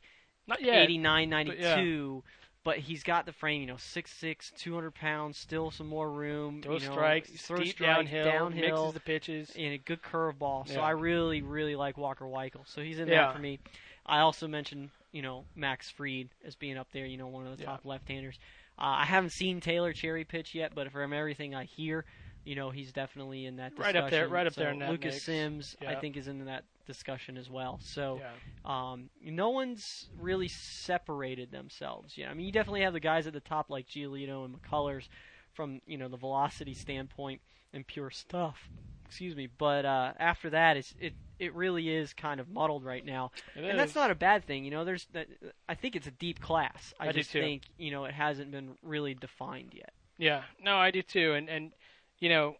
Not 0.45 0.61
yet. 0.61 0.83
89, 0.83 1.29
but 1.31 1.35
92. 1.35 2.23
But 2.63 2.77
he's 2.77 3.01
got 3.03 3.25
the 3.25 3.31
frame, 3.31 3.61
you 3.61 3.67
know, 3.67 3.75
6'6", 3.75 4.55
200 4.55 4.93
pounds, 4.93 5.37
still 5.39 5.71
some 5.71 5.87
more 5.87 6.11
room. 6.11 6.61
Throw 6.61 6.77
you 6.77 6.85
know, 6.85 6.91
strikes, 6.91 7.29
throw 7.41 7.57
strikes, 7.57 7.79
downhill, 7.79 8.25
downhill, 8.25 8.85
mixes 8.85 8.93
the 8.93 8.99
pitches. 8.99 9.51
and 9.57 9.73
a 9.73 9.77
good 9.79 10.03
curveball. 10.03 10.67
So 10.67 10.75
Yeah. 10.75 10.81
I 10.81 10.91
really, 10.91 11.41
really 11.41 11.75
like 11.75 11.97
Walker 11.97 12.25
Weickel. 12.25 12.67
So 12.67 12.81
he's 12.83 12.99
in 12.99 13.07
Yeah. 13.07 13.25
there 13.25 13.33
for 13.33 13.39
me. 13.39 13.59
I 14.05 14.19
also 14.19 14.47
mentioned, 14.47 14.91
you 15.11 15.23
know, 15.23 15.45
Max 15.55 15.89
Fried 15.89 16.29
as 16.45 16.55
being 16.55 16.77
up 16.77 16.87
there. 16.91 17.07
You 17.07 17.17
know, 17.17 17.27
one 17.27 17.47
of 17.47 17.57
the 17.57 17.63
Yeah. 17.63 17.69
top 17.71 17.85
left-handers. 17.85 18.37
Uh, 18.77 18.97
I 19.01 19.05
haven't 19.05 19.31
seen 19.31 19.59
Taylor 19.59 19.91
Cherry 19.93 20.23
pitch 20.23 20.53
yet, 20.53 20.75
but 20.75 20.91
from 20.91 21.13
everything 21.13 21.55
I 21.55 21.63
hear, 21.63 22.05
you 22.43 22.55
know, 22.55 22.69
he's 22.69 22.91
definitely 22.91 23.45
in 23.47 23.55
that 23.55 23.71
discussion. 23.75 23.95
Right 23.95 24.03
up 24.03 24.11
there- 24.11 24.27
right 24.27 24.45
up 24.45 24.53
So 24.53 24.61
there 24.61 24.71
in 24.71 24.79
that 24.79 24.91
Lucas 24.91 25.15
mix. 25.15 25.23
Sims, 25.25 25.75
I 25.85 25.95
think, 25.95 26.17
is 26.17 26.27
in 26.27 26.45
that 26.45 26.63
discussion 26.85 27.37
as 27.37 27.49
well. 27.49 27.79
So. 27.81 28.19
Yeah. 28.21 28.31
Um, 28.65 29.11
no 29.23 29.51
one's 29.51 30.09
really 30.19 30.47
separated 30.47 31.51
themselves 31.51 32.17
yet. 32.17 32.29
I 32.29 32.33
mean, 32.33 32.47
you 32.47 32.51
definitely 32.51 32.81
have 32.81 32.93
the 32.93 32.99
guys 32.99 33.27
at 33.27 33.33
the 33.33 33.39
top 33.39 33.69
like 33.69 33.87
Giolito 33.87 34.43
and 34.43 34.59
McCullers 34.59 35.07
from 35.55 35.81
you 35.87 35.97
know 35.97 36.07
the 36.07 36.17
velocity 36.17 36.73
standpoint 36.73 37.41
and 37.73 37.87
pure 37.87 38.11
stuff. 38.11 38.69
Excuse 39.05 39.35
me, 39.35 39.47
but 39.57 39.85
uh, 39.85 40.13
after 40.19 40.49
that, 40.51 40.77
it's 40.77 40.93
it 40.99 41.13
it 41.39 41.53
really 41.53 41.89
is 41.89 42.13
kind 42.13 42.39
of 42.39 42.49
muddled 42.49 42.83
right 42.83 43.05
now, 43.05 43.31
It 43.55 43.63
and 43.63 43.77
that's 43.79 43.95
not 43.95 44.11
a 44.11 44.15
bad 44.15 44.45
thing. 44.45 44.65
You 44.65 44.71
know, 44.71 44.83
there's 44.83 45.05
that. 45.13 45.27
I 45.69 45.75
think 45.75 45.95
it's 45.95 46.07
a 46.07 46.11
deep 46.11 46.41
class. 46.41 46.93
I, 46.99 47.09
I 47.09 47.11
just 47.11 47.29
think 47.29 47.63
you 47.77 47.91
know 47.91 48.05
it 48.05 48.13
hasn't 48.13 48.51
been 48.51 48.77
really 48.81 49.13
defined 49.13 49.73
yet. 49.73 49.93
Yeah, 50.17 50.43
no, 50.59 50.75
I 50.77 50.91
do 50.91 51.01
too, 51.01 51.33
and 51.33 51.49
and 51.49 51.71
you 52.19 52.29
know, 52.29 52.55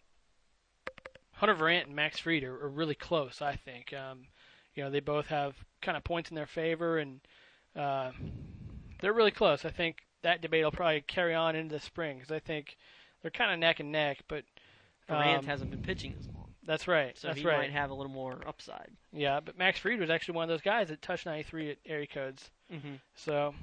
Hunter 1.35 1.55
Virant 1.55 1.87
and 1.87 1.95
Max 1.95 2.19
Fried 2.19 2.43
are, 2.43 2.65
are 2.65 2.69
really 2.69 2.95
close. 2.95 3.41
I 3.41 3.55
think, 3.55 3.93
um, 3.93 4.27
you 4.73 4.83
know, 4.83 4.89
they 4.89 4.99
both 5.01 5.27
have 5.27 5.55
kind 5.81 5.97
of 5.97 6.03
points 6.03 6.29
in 6.29 6.35
their 6.35 6.45
favor, 6.45 6.97
and 6.97 7.19
uh, 7.75 8.11
they're 9.01 9.13
really 9.13 9.31
close. 9.31 9.65
I 9.65 9.69
think 9.69 9.97
that 10.23 10.41
debate 10.41 10.63
will 10.63 10.71
probably 10.71 11.01
carry 11.01 11.35
on 11.35 11.55
into 11.55 11.75
the 11.75 11.81
spring 11.81 12.17
because 12.17 12.31
I 12.31 12.39
think 12.39 12.77
they're 13.21 13.31
kind 13.31 13.51
of 13.51 13.59
neck 13.59 13.79
and 13.79 13.91
neck. 13.91 14.19
But 14.27 14.43
Durant 15.07 15.39
um, 15.39 15.45
hasn't 15.45 15.71
been 15.71 15.81
pitching 15.81 16.15
as 16.19 16.27
long, 16.27 16.49
that's 16.65 16.87
right. 16.87 17.17
so 17.17 17.27
that's 17.27 17.39
he 17.39 17.45
right. 17.45 17.57
might 17.57 17.71
have 17.71 17.91
a 17.91 17.93
little 17.93 18.11
more 18.11 18.39
upside. 18.47 18.91
Yeah, 19.11 19.39
but 19.39 19.57
Max 19.57 19.79
Fried 19.79 19.99
was 19.99 20.09
actually 20.09 20.35
one 20.35 20.43
of 20.43 20.49
those 20.49 20.61
guys 20.61 20.87
that 20.87 21.01
touched 21.01 21.25
93 21.25 21.71
at 21.71 21.77
area 21.85 22.07
codes. 22.07 22.49
Mm-hmm. 22.71 22.95
So 23.15 23.53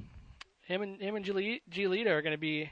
him 0.67 0.83
and 0.83 1.01
him 1.01 1.17
and 1.17 1.25
Gioli- 1.25 1.63
Giolito 1.71 2.09
are 2.09 2.23
going 2.23 2.35
to 2.35 2.39
be 2.39 2.71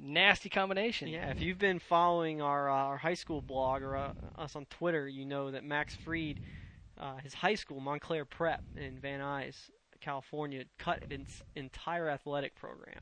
nasty 0.00 0.48
combination. 0.48 1.08
Yeah, 1.08 1.30
if 1.30 1.40
you've 1.40 1.58
been 1.58 1.78
following 1.78 2.40
our 2.42 2.70
uh, 2.70 2.74
our 2.74 2.96
high 2.98 3.14
school 3.14 3.40
blog 3.42 3.82
or 3.82 3.96
uh, 3.96 4.12
us 4.36 4.56
on 4.56 4.66
Twitter, 4.66 5.08
you 5.08 5.24
know 5.24 5.50
that 5.50 5.64
Max 5.64 5.94
Fried, 5.94 6.40
uh, 6.98 7.16
his 7.16 7.34
high 7.34 7.54
school 7.54 7.80
Montclair 7.80 8.24
Prep 8.24 8.62
in 8.76 8.98
Van 8.98 9.20
Nuys, 9.20 9.70
California, 10.00 10.64
cut 10.78 11.04
its 11.10 11.42
entire 11.54 12.08
athletic 12.08 12.54
program. 12.54 13.00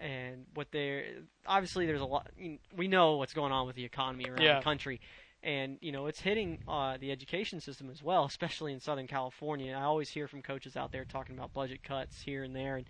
And 0.00 0.46
what 0.54 0.70
they 0.70 1.06
obviously 1.46 1.86
there's 1.86 2.00
a 2.00 2.06
lot. 2.06 2.28
You 2.36 2.50
know, 2.52 2.58
we 2.76 2.86
know 2.88 3.16
what's 3.16 3.34
going 3.34 3.52
on 3.52 3.66
with 3.66 3.74
the 3.76 3.84
economy 3.84 4.28
around 4.28 4.42
Yeah. 4.42 4.58
the 4.58 4.64
country, 4.64 5.00
and 5.42 5.76
you 5.80 5.90
know 5.90 6.06
it's 6.06 6.20
hitting 6.20 6.60
uh, 6.68 6.98
the 7.00 7.10
education 7.10 7.60
system 7.60 7.90
as 7.90 8.00
well, 8.02 8.24
especially 8.28 8.72
in 8.72 8.78
Southern 8.78 9.08
California. 9.08 9.74
I 9.74 9.82
always 9.82 10.08
hear 10.10 10.28
from 10.28 10.40
coaches 10.42 10.76
out 10.76 10.92
there 10.92 11.04
talking 11.04 11.36
about 11.36 11.52
budget 11.52 11.82
cuts 11.82 12.22
here 12.22 12.44
and 12.44 12.54
there, 12.54 12.76
and 12.76 12.86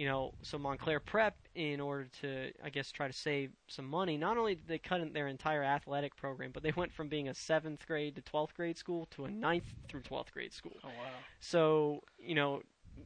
you 0.00 0.06
know, 0.06 0.32
so 0.42 0.56
Montclair 0.56 0.98
Prep, 0.98 1.36
in 1.54 1.78
order 1.78 2.08
to, 2.22 2.52
I 2.64 2.70
guess, 2.70 2.90
try 2.90 3.06
to 3.06 3.12
save 3.12 3.50
some 3.68 3.84
money, 3.84 4.16
not 4.16 4.38
only 4.38 4.54
did 4.54 4.66
they 4.66 4.78
cut 4.78 5.02
in 5.02 5.12
their 5.12 5.28
entire 5.28 5.62
athletic 5.62 6.16
program, 6.16 6.52
but 6.54 6.62
they 6.62 6.72
went 6.74 6.90
from 6.90 7.10
being 7.10 7.28
a 7.28 7.34
seventh 7.34 7.86
grade 7.86 8.16
to 8.16 8.22
twelfth 8.22 8.54
grade 8.56 8.78
school 8.78 9.06
to 9.10 9.26
a 9.26 9.30
ninth 9.30 9.74
through 9.88 10.00
twelfth 10.00 10.32
grade 10.32 10.54
school. 10.54 10.78
Oh 10.82 10.88
wow. 10.88 11.10
So, 11.40 12.00
you 12.18 12.34
know, 12.34 12.62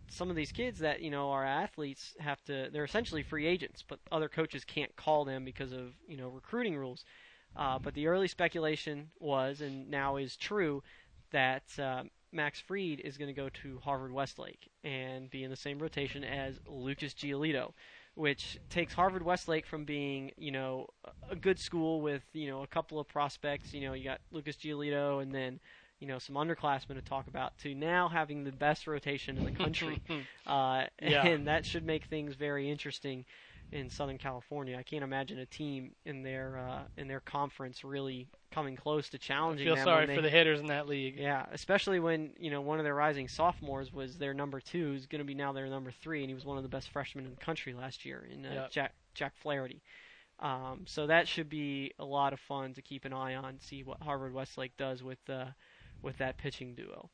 some 0.09 0.31
of 0.31 0.37
these 0.37 0.53
kids 0.53 0.79
that 0.79 1.01
you 1.01 1.11
know 1.11 1.31
are 1.33 1.45
athletes 1.45 2.15
have 2.21 2.45
to, 2.45 2.69
they're 2.73 2.85
essentially 2.85 3.25
free 3.25 3.49
agents, 3.49 3.83
but 3.83 3.99
other 4.13 4.29
coaches 4.29 4.65
can't 4.65 4.95
call 4.95 5.25
them 5.25 5.45
because 5.45 5.73
of 5.73 5.95
you 6.07 6.17
know 6.17 6.29
recruiting 6.29 6.77
rules. 6.77 7.05
Uh, 7.57 7.77
but 7.77 7.95
the 7.95 8.07
early 8.07 8.29
speculation 8.29 9.11
was, 9.19 9.61
and 9.61 9.91
now 9.91 10.15
is 10.15 10.37
true, 10.37 10.81
that 11.33 11.65
uh, 11.77 12.05
Max 12.35 12.61
Fried 12.61 13.01
is 13.01 13.17
going 13.17 13.33
to 13.35 13.41
go 13.41 13.49
to 13.63 13.79
Harvard 13.85 14.13
Westlake 14.13 14.69
and 14.83 15.31
be 15.31 15.45
in 15.45 15.51
the 15.51 15.57
same 15.57 15.79
rotation 15.79 16.25
as 16.25 16.59
Lucas 16.67 17.15
Giolito, 17.15 17.73
which 18.15 18.59
takes 18.69 18.93
Harvard 18.95 19.23
Westlake 19.23 19.67
from 19.67 19.85
being, 19.85 20.33
you 20.37 20.51
know, 20.51 20.89
a 21.31 21.37
good 21.37 21.59
school 21.59 22.01
with, 22.01 22.23
you 22.33 22.49
know, 22.49 22.63
a 22.63 22.67
couple 22.67 22.99
of 22.99 23.09
prospects. 23.09 23.73
You 23.73 23.83
know, 23.83 23.93
you 23.93 24.05
got 24.05 24.21
Lucas 24.31 24.57
Giolito 24.57 25.23
and 25.23 25.35
then, 25.35 25.61
you 26.01 26.09
know, 26.09 26.19
some 26.19 26.37
underclassmen 26.37 26.95
to 26.95 27.03
talk 27.03 27.29
about, 27.29 27.57
to 27.59 27.75
now 27.75 28.09
having 28.09 28.45
the 28.45 28.53
best 28.53 28.87
rotation 28.87 29.39
in 29.39 29.45
the 29.45 29.53
country. 29.53 30.03
uh, 30.47 30.85
Yeah. 31.01 31.27
And 31.27 31.47
that 31.47 31.65
should 31.65 31.87
make 31.87 32.05
things 32.07 32.35
very 32.35 32.71
interesting 32.71 33.25
in 33.73 33.91
Southern 33.91 34.19
California. 34.19 34.77
I 34.79 34.83
can't 34.83 35.03
imagine 35.03 35.39
a 35.39 35.47
team 35.47 35.93
in 36.05 36.23
their 36.23 36.59
uh, 36.59 36.83
in 36.97 37.09
their 37.09 37.21
conference 37.21 37.83
really 37.85 38.29
coming 38.55 38.77
close 38.77 39.09
to 39.11 39.17
I 39.17 39.19
challenging 39.19 39.67
feel 39.67 39.75
them. 39.77 39.85
sorry 39.85 40.07
they, 40.07 40.15
for 40.17 40.23
the 40.23 40.31
hitters 40.31 40.61
in 40.61 40.67
that 40.67 40.87
league. 40.89 41.17
yeah, 41.19 41.47
especially 41.53 41.99
when 42.01 42.31
you 42.39 42.51
know 42.51 42.61
one 42.61 42.79
of 42.79 42.85
their 42.85 42.95
rising 42.95 43.29
sophomores 43.29 43.93
was 43.93 44.17
their 44.17 44.33
number 44.35 44.61
two, 44.61 44.93
who's 44.93 45.07
going 45.07 45.21
to 45.21 45.25
be 45.25 45.35
now 45.35 45.53
their 45.53 45.67
number 45.67 45.91
three, 45.91 46.21
and 46.23 46.31
he 46.31 46.35
was 46.35 46.45
one 46.45 46.57
of 46.57 46.63
the 46.63 46.69
best 46.69 46.89
freshmen 46.91 47.25
in 47.25 47.31
the 47.33 47.37
country 47.45 47.73
last 47.75 48.05
year 48.05 48.27
in 48.33 48.47
uh, 48.47 48.53
Yep. 48.55 48.71
Jack 48.71 48.93
Jack 49.15 49.33
Flaherty. 49.37 49.83
Um, 50.41 50.83
so 50.87 51.07
that 51.07 51.29
should 51.29 51.49
be 51.49 51.93
a 51.99 52.05
lot 52.05 52.33
of 52.33 52.41
fun 52.41 52.75
to 52.75 52.83
keep 52.83 53.05
an 53.05 53.13
eye 53.13 53.35
on, 53.37 53.61
see 53.61 53.83
what 53.85 54.03
Harvard 54.03 54.35
Westlake 54.35 54.77
does 54.77 55.03
with 55.03 55.19
uh, 55.29 55.47
with 56.03 56.19
that 56.19 56.37
pitching 56.39 56.75
duo. 56.75 57.09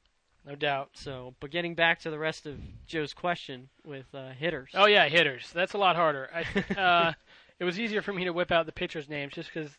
No 0.46 0.54
doubt. 0.54 0.90
So, 0.94 1.34
but 1.38 1.50
getting 1.50 1.74
back 1.74 2.00
to 2.00 2.10
the 2.10 2.18
rest 2.18 2.46
of 2.46 2.58
Joe's 2.86 3.12
question 3.12 3.68
with 3.84 4.06
uh, 4.14 4.30
hitters. 4.30 4.70
Oh 4.74 4.86
yeah, 4.86 5.06
hitters. 5.08 5.50
That's 5.52 5.74
a 5.74 5.78
lot 5.78 5.96
harder. 5.96 6.30
I, 6.34 6.74
uh, 6.80 7.12
it 7.58 7.64
was 7.64 7.78
easier 7.78 8.00
for 8.00 8.14
me 8.14 8.24
to 8.24 8.32
whip 8.32 8.50
out 8.50 8.64
the 8.64 8.72
pitchers' 8.72 9.08
names 9.08 9.34
just 9.34 9.52
because 9.52 9.76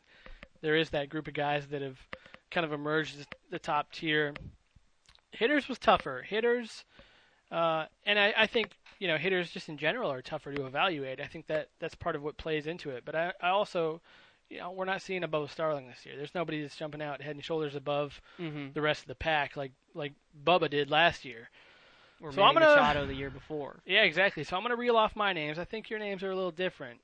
there 0.62 0.76
is 0.76 0.89
that 0.91 1.10
group 1.10 1.28
of 1.28 1.34
guys 1.34 1.67
that 1.67 1.82
have 1.82 1.97
kind 2.52 2.65
of 2.65 2.74
emerged 2.74 3.19
as 3.19 3.26
the 3.50 3.60
top 3.60 3.91
tier. 3.91 4.34
Hitters 5.32 5.67
was 5.67 5.80
tougher. 5.80 6.24
Hitters, 6.28 6.84
uh, 7.52 7.86
and 8.06 8.19
I, 8.19 8.34
I 8.38 8.47
think 8.47 8.71
you 9.00 9.08
know 9.08 9.17
hitters 9.17 9.50
just 9.50 9.69
in 9.69 9.78
general 9.78 10.12
are 10.12 10.21
tougher 10.21 10.54
to 10.54 10.65
evaluate. 10.65 11.19
I 11.19 11.26
think 11.26 11.47
that 11.47 11.69
that's 11.80 11.95
part 11.95 12.15
of 12.15 12.21
what 12.24 12.38
plays 12.38 12.67
into 12.67 12.89
it. 12.91 13.04
But 13.06 13.15
I, 13.15 13.34
I 13.41 13.50
also, 13.50 14.02
you 14.50 14.60
know, 14.60 14.71
we're 14.71 14.86
not 14.86 15.02
seeing 15.02 15.24
a 15.24 15.28
Bubba 15.28 15.50
Starling 15.50 15.88
this 15.88 16.06
year. 16.06 16.15
There's 16.17 16.36
nobody 16.36 16.62
that's 16.62 16.76
jumping 16.76 17.02
out 17.02 17.21
head 17.21 17.36
and 17.36 17.43
shoulders 17.43 17.76
above 17.76 18.19
mm-hmm. 18.39 18.74
the 18.74 18.82
rest 18.82 19.02
of 19.02 19.08
the 19.08 19.15
pack 19.15 19.56
like 19.56 19.71
like 19.95 20.13
Bubba 20.45 20.69
did 20.69 20.91
last 20.91 21.26
year. 21.26 21.50
or 22.21 22.32
so 22.32 22.43
I'm 22.43 22.54
Manny 22.54 22.65
gonna- 22.65 22.82
Machado 22.82 23.06
the 23.06 23.15
year 23.15 23.30
before. 23.30 23.80
Yeah, 23.86 24.04
exactly. 24.04 24.43
So 24.43 24.58
I'm 24.58 24.63
going 24.63 24.71
to 24.71 24.76
reel 24.76 24.97
off 24.97 25.15
my 25.15 25.34
names. 25.34 25.58
I 25.58 25.65
think 25.65 25.89
your 25.89 26.00
names 26.00 26.24
are 26.24 26.32
a 26.32 26.36
little 26.36 26.52
different. 26.52 27.00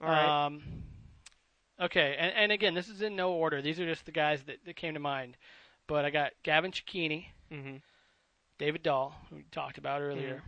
All 0.00 0.08
right. 0.08 0.46
Um, 0.46 0.62
okay, 1.80 2.16
and, 2.18 2.32
and 2.34 2.52
again, 2.52 2.74
this 2.74 2.88
is 2.88 3.02
in 3.02 3.16
no 3.16 3.32
order. 3.32 3.62
These 3.62 3.80
are 3.80 3.86
just 3.86 4.06
the 4.06 4.12
guys 4.12 4.42
that, 4.44 4.58
that 4.64 4.76
came 4.76 4.94
to 4.94 5.00
mind. 5.00 5.36
But 5.86 6.04
I 6.04 6.10
got 6.10 6.32
Gavin 6.42 6.72
Cecchini, 6.72 7.26
mm-hmm. 7.52 7.76
David 8.58 8.82
Dahl, 8.82 9.14
who 9.28 9.36
we 9.36 9.44
talked 9.50 9.78
about 9.78 10.00
earlier. 10.00 10.42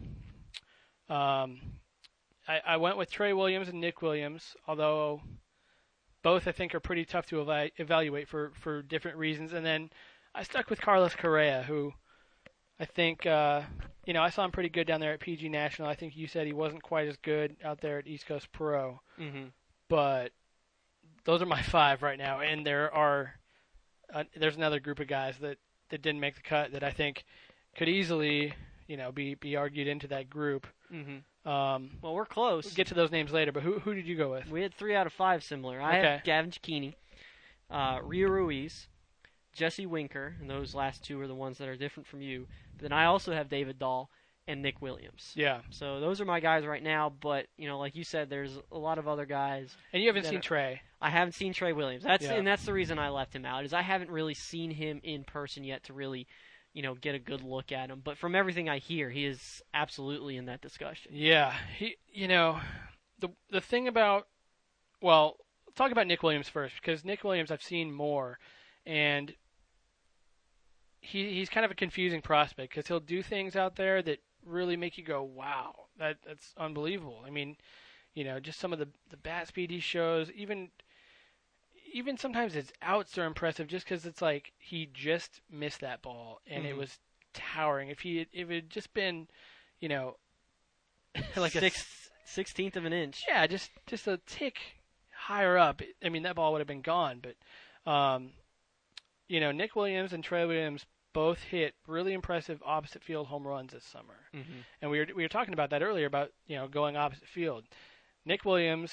Um, 1.09 1.61
I, 2.49 2.61
I 2.67 2.77
went 2.79 2.97
with 2.97 3.11
Trey 3.11 3.33
Williams 3.33 3.69
and 3.69 3.81
Nick 3.81 4.03
Williams, 4.03 4.57
although 4.67 5.21
both 6.23 6.49
I 6.49 6.53
think 6.53 6.75
are 6.75 6.81
pretty 6.81 7.05
tough 7.05 7.27
to 7.27 7.41
eva- 7.43 7.71
evaluate 7.77 8.29
for, 8.29 8.53
for 8.61 8.83
different 8.83 9.17
reasons. 9.19 9.53
And 9.53 9.65
then 9.65 9.91
I 10.35 10.43
stuck 10.43 10.71
with 10.71 10.81
Carlos 10.81 11.15
Correa, 11.15 11.63
who 11.63 11.93
I 12.81 12.85
think, 12.85 13.27
uh, 13.27 13.63
you 14.07 14.13
know, 14.15 14.23
I 14.23 14.31
saw 14.31 14.45
him 14.45 14.53
pretty 14.53 14.69
good 14.69 14.87
down 14.87 15.01
there 15.01 15.13
at 15.13 15.21
PG 15.21 15.49
National. 15.49 15.89
I 15.89 15.95
think 15.95 16.17
you 16.17 16.27
said 16.27 16.47
he 16.47 16.53
wasn't 16.53 16.83
quite 16.83 17.09
as 17.09 17.17
good 17.19 17.57
out 17.65 17.81
there 17.81 17.99
at 17.99 18.07
East 18.07 18.27
Coast 18.27 18.51
Pro 18.53 19.01
Mm-hmm. 19.21 19.47
but 19.89 20.33
those 21.27 21.43
are 21.43 21.47
my 21.47 21.61
five 21.63 22.03
right 22.03 22.19
now, 22.19 22.41
and 22.41 22.65
there 22.67 22.93
are 22.95 23.35
uh, 24.15 24.25
there's 24.37 24.57
another 24.57 24.81
group 24.81 25.01
of 25.01 25.09
guys 25.09 25.37
that 25.41 25.59
that 25.91 26.01
didn't 26.03 26.21
make 26.21 26.37
the 26.37 26.43
cut 26.43 26.73
that 26.73 26.83
I 26.83 26.91
think 26.91 27.25
could 27.77 27.89
easily, 27.89 28.55
you 28.87 28.97
know, 28.97 29.13
be 29.13 29.35
be 29.35 29.57
argued 29.57 29.87
into 29.89 30.09
that 30.09 30.31
group. 30.31 30.67
Mm-hmm. 30.93 31.49
Um, 31.49 31.91
Well, 32.03 32.15
we're 32.15 32.25
close. 32.27 32.65
we'll 32.65 32.75
get 32.75 32.89
to 32.89 32.95
those 32.95 33.11
names 33.13 33.33
later, 33.33 33.53
but 33.53 33.63
who 33.63 33.79
who 33.81 33.95
did 33.95 34.07
you 34.07 34.17
go 34.17 34.31
with? 34.31 34.49
We 34.51 34.63
had 34.63 34.75
three 34.75 34.95
out 34.97 35.07
of 35.07 35.13
five 35.13 35.45
similar. 35.45 35.81
I 35.81 35.99
Okay. 35.99 36.09
have 36.09 36.25
Gavin 36.25 36.51
Cecchini, 36.51 36.95
uh, 37.71 38.01
Rio 38.03 38.29
Ruiz, 38.29 38.89
Jesse 39.53 39.87
Winker, 39.87 40.35
and 40.41 40.49
those 40.51 40.75
last 40.75 41.05
two 41.05 41.21
are 41.21 41.27
the 41.29 41.35
ones 41.35 41.59
that 41.59 41.69
are 41.69 41.77
different 41.77 42.07
from 42.07 42.21
you. 42.23 42.47
But 42.77 42.83
then 42.83 42.93
I 42.93 43.05
also 43.07 43.33
have 43.33 43.49
David 43.49 43.79
Dahl 43.79 44.11
and 44.49 44.63
Nick 44.63 44.81
Williams. 44.81 45.33
Yeah, 45.35 45.61
So 45.71 45.99
those 46.01 46.21
are 46.21 46.25
my 46.25 46.39
guys 46.41 46.65
right 46.65 46.83
now. 46.83 47.11
But 47.21 47.47
you 47.57 47.67
know, 47.69 47.79
like 47.79 47.97
you 47.97 48.05
said, 48.05 48.31
there's 48.31 48.59
a 48.71 48.79
lot 48.79 48.99
of 48.99 49.09
other 49.09 49.27
guys. 49.27 49.77
and 49.93 50.03
you 50.03 50.09
haven't 50.09 50.25
seen 50.25 50.39
are- 50.39 50.43
Trey. 50.43 50.81
I 51.01 51.11
haven't 51.11 51.33
seen 51.33 51.53
Trey 51.53 51.73
Williams. 51.73 52.05
That's 52.05 52.25
Yeah. 52.25 52.35
and 52.35 52.47
that's 52.47 52.65
the 52.65 52.73
reason 52.73 52.99
I 52.99 53.11
left 53.11 53.35
him 53.35 53.45
out 53.45 53.65
is 53.65 53.73
I 53.75 53.83
haven't 53.83 54.11
really 54.11 54.35
seen 54.35 54.71
him 54.71 55.01
in 55.05 55.25
person 55.25 55.63
yet 55.65 55.85
to 55.85 55.93
really, 55.93 56.27
you 56.73 56.83
know, 56.83 56.95
get 56.95 57.15
a 57.15 57.19
good 57.19 57.43
look 57.43 57.71
at 57.73 57.91
him. 57.91 58.01
But 58.03 58.17
from 58.19 58.35
everything 58.35 58.69
I 58.69 58.79
hear, 58.79 59.11
he 59.11 59.25
is 59.27 59.61
absolutely 59.75 60.37
in 60.37 60.47
that 60.47 60.63
discussion. 60.63 61.13
Yeah, 61.15 61.55
he. 61.77 61.97
You 62.09 62.29
know, 62.29 62.61
the 63.19 63.29
the 63.51 63.61
thing 63.61 63.89
about, 63.89 64.27
well, 65.03 65.37
talk 65.75 65.91
about 65.93 66.07
Nick 66.07 66.23
Williams 66.23 66.49
first 66.49 66.77
because 66.77 67.05
Nick 67.05 67.23
Williams 67.25 67.51
I've 67.51 67.63
seen 67.63 67.93
more, 67.93 68.39
and 68.87 69.35
he 71.01 71.35
he's 71.35 71.49
kind 71.49 71.65
of 71.65 71.71
a 71.71 71.75
confusing 71.75 72.21
prospect 72.23 72.71
because 72.73 72.89
he'll 72.89 73.01
do 73.01 73.23
things 73.23 73.55
out 73.57 73.77
there 73.77 74.03
that 74.03 74.19
really 74.47 74.77
make 74.77 74.99
you 74.99 75.05
go, 75.05 75.23
wow, 75.23 75.75
that 75.99 76.19
that's 76.27 76.55
unbelievable. 76.59 77.23
I 77.27 77.31
mean, 77.31 77.57
you 78.15 78.25
know, 78.25 78.41
just 78.41 78.61
some 78.61 78.73
of 78.73 78.79
the 78.81 78.89
the 79.11 79.17
bat 79.19 79.49
speed 79.49 79.71
he 79.71 79.81
shows, 79.81 80.31
even. 80.33 80.71
Even 81.93 82.19
sometimes 82.19 82.53
his 82.53 82.73
outs 82.83 83.17
are 83.17 83.25
impressive 83.25 83.69
just 83.69 83.87
because 83.87 84.05
it's 84.05 84.21
like 84.21 84.53
he 84.59 84.87
just 84.93 85.41
missed 85.51 85.81
that 85.81 86.03
ball 86.03 86.41
and 86.47 86.67
it 86.67 86.75
Mhm. 86.75 86.79
was 86.79 86.99
towering. 87.33 87.89
If 87.89 88.01
he 88.01 88.27
if 88.33 88.51
it 88.51 88.55
had 88.55 88.71
just 88.71 88.93
been, 88.93 89.29
you 89.81 89.89
know, 89.89 90.19
like 91.37 91.55
a 91.55 91.61
Six, 91.61 92.11
sixteenth 92.25 92.77
of 92.77 92.85
an 92.85 92.93
inch. 92.93 93.25
yeah, 93.29 93.47
just 93.47 93.71
just 93.87 94.07
a 94.07 94.19
tick 94.27 94.59
higher 95.17 95.57
up. 95.59 95.83
I 96.05 96.09
mean, 96.09 96.23
that 96.25 96.37
ball 96.37 96.53
would 96.53 96.61
have 96.61 96.69
been 96.69 96.83
gone. 96.83 97.21
But, 97.23 97.91
um, 97.91 98.33
you 99.29 99.41
know, 99.41 99.53
Nick 99.53 99.77
Williams 99.77 100.13
and 100.13 100.23
Trey 100.25 100.45
Williams 100.47 100.87
both 101.17 101.43
hit 101.45 101.73
really 101.87 102.13
impressive 102.13 102.63
opposite 102.63 103.03
field 103.03 103.27
home 103.27 103.47
runs 103.47 103.73
this 103.73 103.85
summer. 103.85 104.19
Mm-hmm. 104.35 104.59
And 104.83 104.91
we 104.91 104.99
were 104.99 105.07
we 105.17 105.23
were 105.23 105.31
talking 105.31 105.55
about 105.55 105.71
that 105.71 105.83
earlier 105.83 106.05
about 106.05 106.31
you 106.47 106.57
know 106.57 106.69
going 106.69 106.95
opposite 106.95 107.27
field. 107.27 107.65
Nick 108.27 108.45
Williams, 108.45 108.93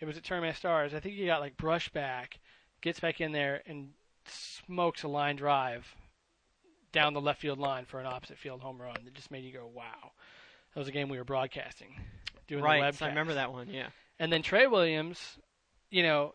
it 0.00 0.04
was 0.04 0.16
at 0.16 0.24
Tournament 0.24 0.56
Stars. 0.56 0.94
I 0.94 0.98
think 0.98 1.14
he 1.14 1.26
got 1.26 1.40
like 1.40 1.56
brushed 1.56 1.92
back, 1.92 2.40
gets 2.80 2.98
back 2.98 3.20
in 3.20 3.30
there 3.30 3.62
and 3.66 3.90
smokes 4.26 5.04
a 5.04 5.08
line 5.08 5.36
drive 5.36 5.94
down 6.90 7.14
the 7.14 7.20
left 7.20 7.40
field 7.40 7.60
line 7.60 7.84
for 7.84 8.00
an 8.00 8.06
opposite 8.06 8.38
field 8.38 8.60
home 8.60 8.82
run 8.82 8.96
that 9.04 9.14
just 9.14 9.30
made 9.30 9.44
you 9.44 9.52
go, 9.52 9.70
wow. 9.72 10.10
That 10.74 10.80
was 10.80 10.88
a 10.88 10.92
game 10.92 11.08
we 11.08 11.18
were 11.18 11.24
broadcasting, 11.24 12.00
doing 12.48 12.64
Right, 12.64 12.90
the 12.90 12.98
so 12.98 13.06
I 13.06 13.10
remember 13.10 13.34
that 13.34 13.52
one. 13.52 13.68
Yeah. 13.70 13.88
And 14.18 14.32
then 14.32 14.42
Trey 14.42 14.66
Williams, 14.66 15.38
you 15.88 16.02
know, 16.02 16.34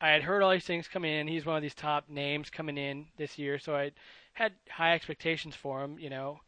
I 0.00 0.10
had 0.10 0.22
heard 0.22 0.42
all 0.42 0.52
these 0.52 0.64
things 0.64 0.86
come 0.86 1.04
in. 1.04 1.26
He's 1.26 1.44
one 1.44 1.56
of 1.56 1.62
these 1.62 1.74
top 1.74 2.08
names 2.08 2.50
coming 2.50 2.78
in 2.78 3.06
this 3.16 3.36
year, 3.36 3.58
so 3.58 3.74
I 3.74 3.90
had 4.32 4.52
high 4.68 4.94
expectations 4.94 5.54
for 5.54 5.82
him, 5.82 5.98
you 5.98 6.10
know. 6.10 6.40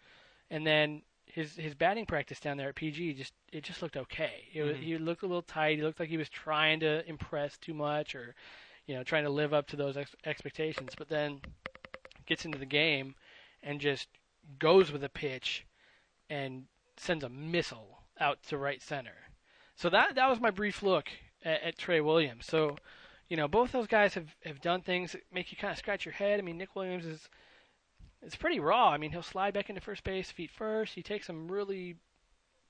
And 0.50 0.66
then 0.66 1.02
his 1.26 1.56
his 1.56 1.74
batting 1.74 2.06
practice 2.06 2.40
down 2.40 2.56
there 2.56 2.68
at 2.68 2.74
PG 2.74 3.14
just 3.14 3.32
it 3.52 3.64
just 3.64 3.82
looked 3.82 3.96
okay. 3.96 4.48
It 4.52 4.62
was, 4.62 4.76
Mhm. 4.76 4.82
he 4.82 4.98
looked 4.98 5.22
a 5.22 5.26
little 5.26 5.42
tight. 5.42 5.76
He 5.78 5.82
looked 5.82 6.00
like 6.00 6.08
he 6.08 6.16
was 6.18 6.28
trying 6.28 6.80
to 6.80 7.08
impress 7.08 7.56
too 7.58 7.74
much, 7.74 8.14
or 8.14 8.34
you 8.86 8.94
know, 8.94 9.02
trying 9.04 9.24
to 9.24 9.30
live 9.30 9.54
up 9.54 9.66
to 9.68 9.76
those 9.76 9.96
ex- 9.96 10.16
expectations. 10.24 10.94
But 10.96 11.08
then 11.08 11.40
gets 12.26 12.44
into 12.44 12.58
the 12.58 12.66
game 12.66 13.14
and 13.62 13.80
just 13.80 14.08
goes 14.58 14.90
with 14.92 15.04
a 15.04 15.08
pitch 15.08 15.64
and 16.28 16.66
sends 16.96 17.24
a 17.24 17.28
missile 17.28 18.02
out 18.20 18.42
to 18.44 18.58
right 18.58 18.82
center. 18.82 19.14
So 19.76 19.88
that 19.90 20.14
that 20.16 20.28
was 20.28 20.40
my 20.40 20.50
brief 20.50 20.82
look 20.82 21.08
at, 21.44 21.62
at 21.62 21.78
Trey 21.78 22.00
Williams. 22.00 22.46
So, 22.46 22.76
you 23.28 23.36
know, 23.36 23.48
both 23.48 23.72
those 23.72 23.86
guys 23.86 24.14
have, 24.14 24.34
have 24.44 24.60
done 24.60 24.82
things 24.82 25.12
that 25.12 25.22
make 25.32 25.50
you 25.50 25.56
kind 25.56 25.72
of 25.72 25.78
scratch 25.78 26.04
your 26.04 26.12
head. 26.14 26.38
I 26.38 26.42
mean, 26.42 26.58
Nick 26.58 26.76
Williams 26.76 27.06
is 27.06 27.28
it's 28.22 28.36
pretty 28.36 28.60
raw. 28.60 28.90
I 28.90 28.98
mean, 28.98 29.10
he'll 29.10 29.22
slide 29.22 29.54
back 29.54 29.68
into 29.68 29.80
first 29.80 30.04
base, 30.04 30.30
feet 30.30 30.50
first. 30.50 30.94
He 30.94 31.02
takes 31.02 31.26
some 31.26 31.50
really 31.50 31.96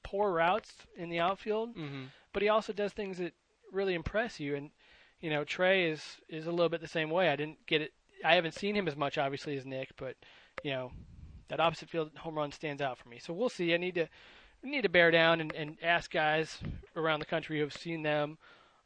poor 0.03 0.33
routes 0.33 0.73
in 0.97 1.09
the 1.11 1.21
outfield, 1.21 1.77
Mm-hmm. 1.77 2.05
but 2.33 2.43
he 2.43 2.49
also 2.49 2.73
does 2.73 2.93
things 2.93 3.19
that 3.19 3.35
really 3.73 3.95
impress 3.95 4.41
you. 4.41 4.57
And 4.57 4.71
you 5.21 5.31
know, 5.31 5.45
Trey 5.45 5.91
is 5.91 6.03
is 6.29 6.47
a 6.47 6.51
little 6.51 6.69
bit 6.69 6.81
the 6.81 6.89
same 6.89 7.11
way. 7.11 7.29
I 7.29 7.37
didn't 7.37 7.65
get 7.67 7.83
it. 7.83 7.93
I 8.25 8.35
haven't 8.35 8.55
seen 8.55 8.77
him 8.77 8.89
as 8.89 8.97
much, 8.97 9.19
obviously, 9.19 9.57
as 9.57 9.65
Nick, 9.67 9.91
but 9.97 10.17
you 10.63 10.71
know, 10.73 10.93
that 11.49 11.61
opposite 11.61 11.89
field 11.91 12.11
home 12.19 12.37
run 12.37 12.53
stands 12.53 12.81
out 12.83 12.99
for 12.99 13.09
me. 13.09 13.19
So 13.19 13.33
we'll 13.33 13.49
see. 13.49 13.75
I 13.75 13.77
need 13.77 13.95
to 13.97 14.09
we 14.63 14.71
need 14.71 14.83
to 14.83 14.89
bear 14.89 15.11
down 15.11 15.41
and, 15.41 15.53
and 15.55 15.77
ask 15.83 16.11
guys 16.13 16.59
around 16.97 17.19
the 17.21 17.27
country 17.27 17.57
who 17.59 17.63
have 17.65 17.73
seen 17.73 18.03
them 18.03 18.39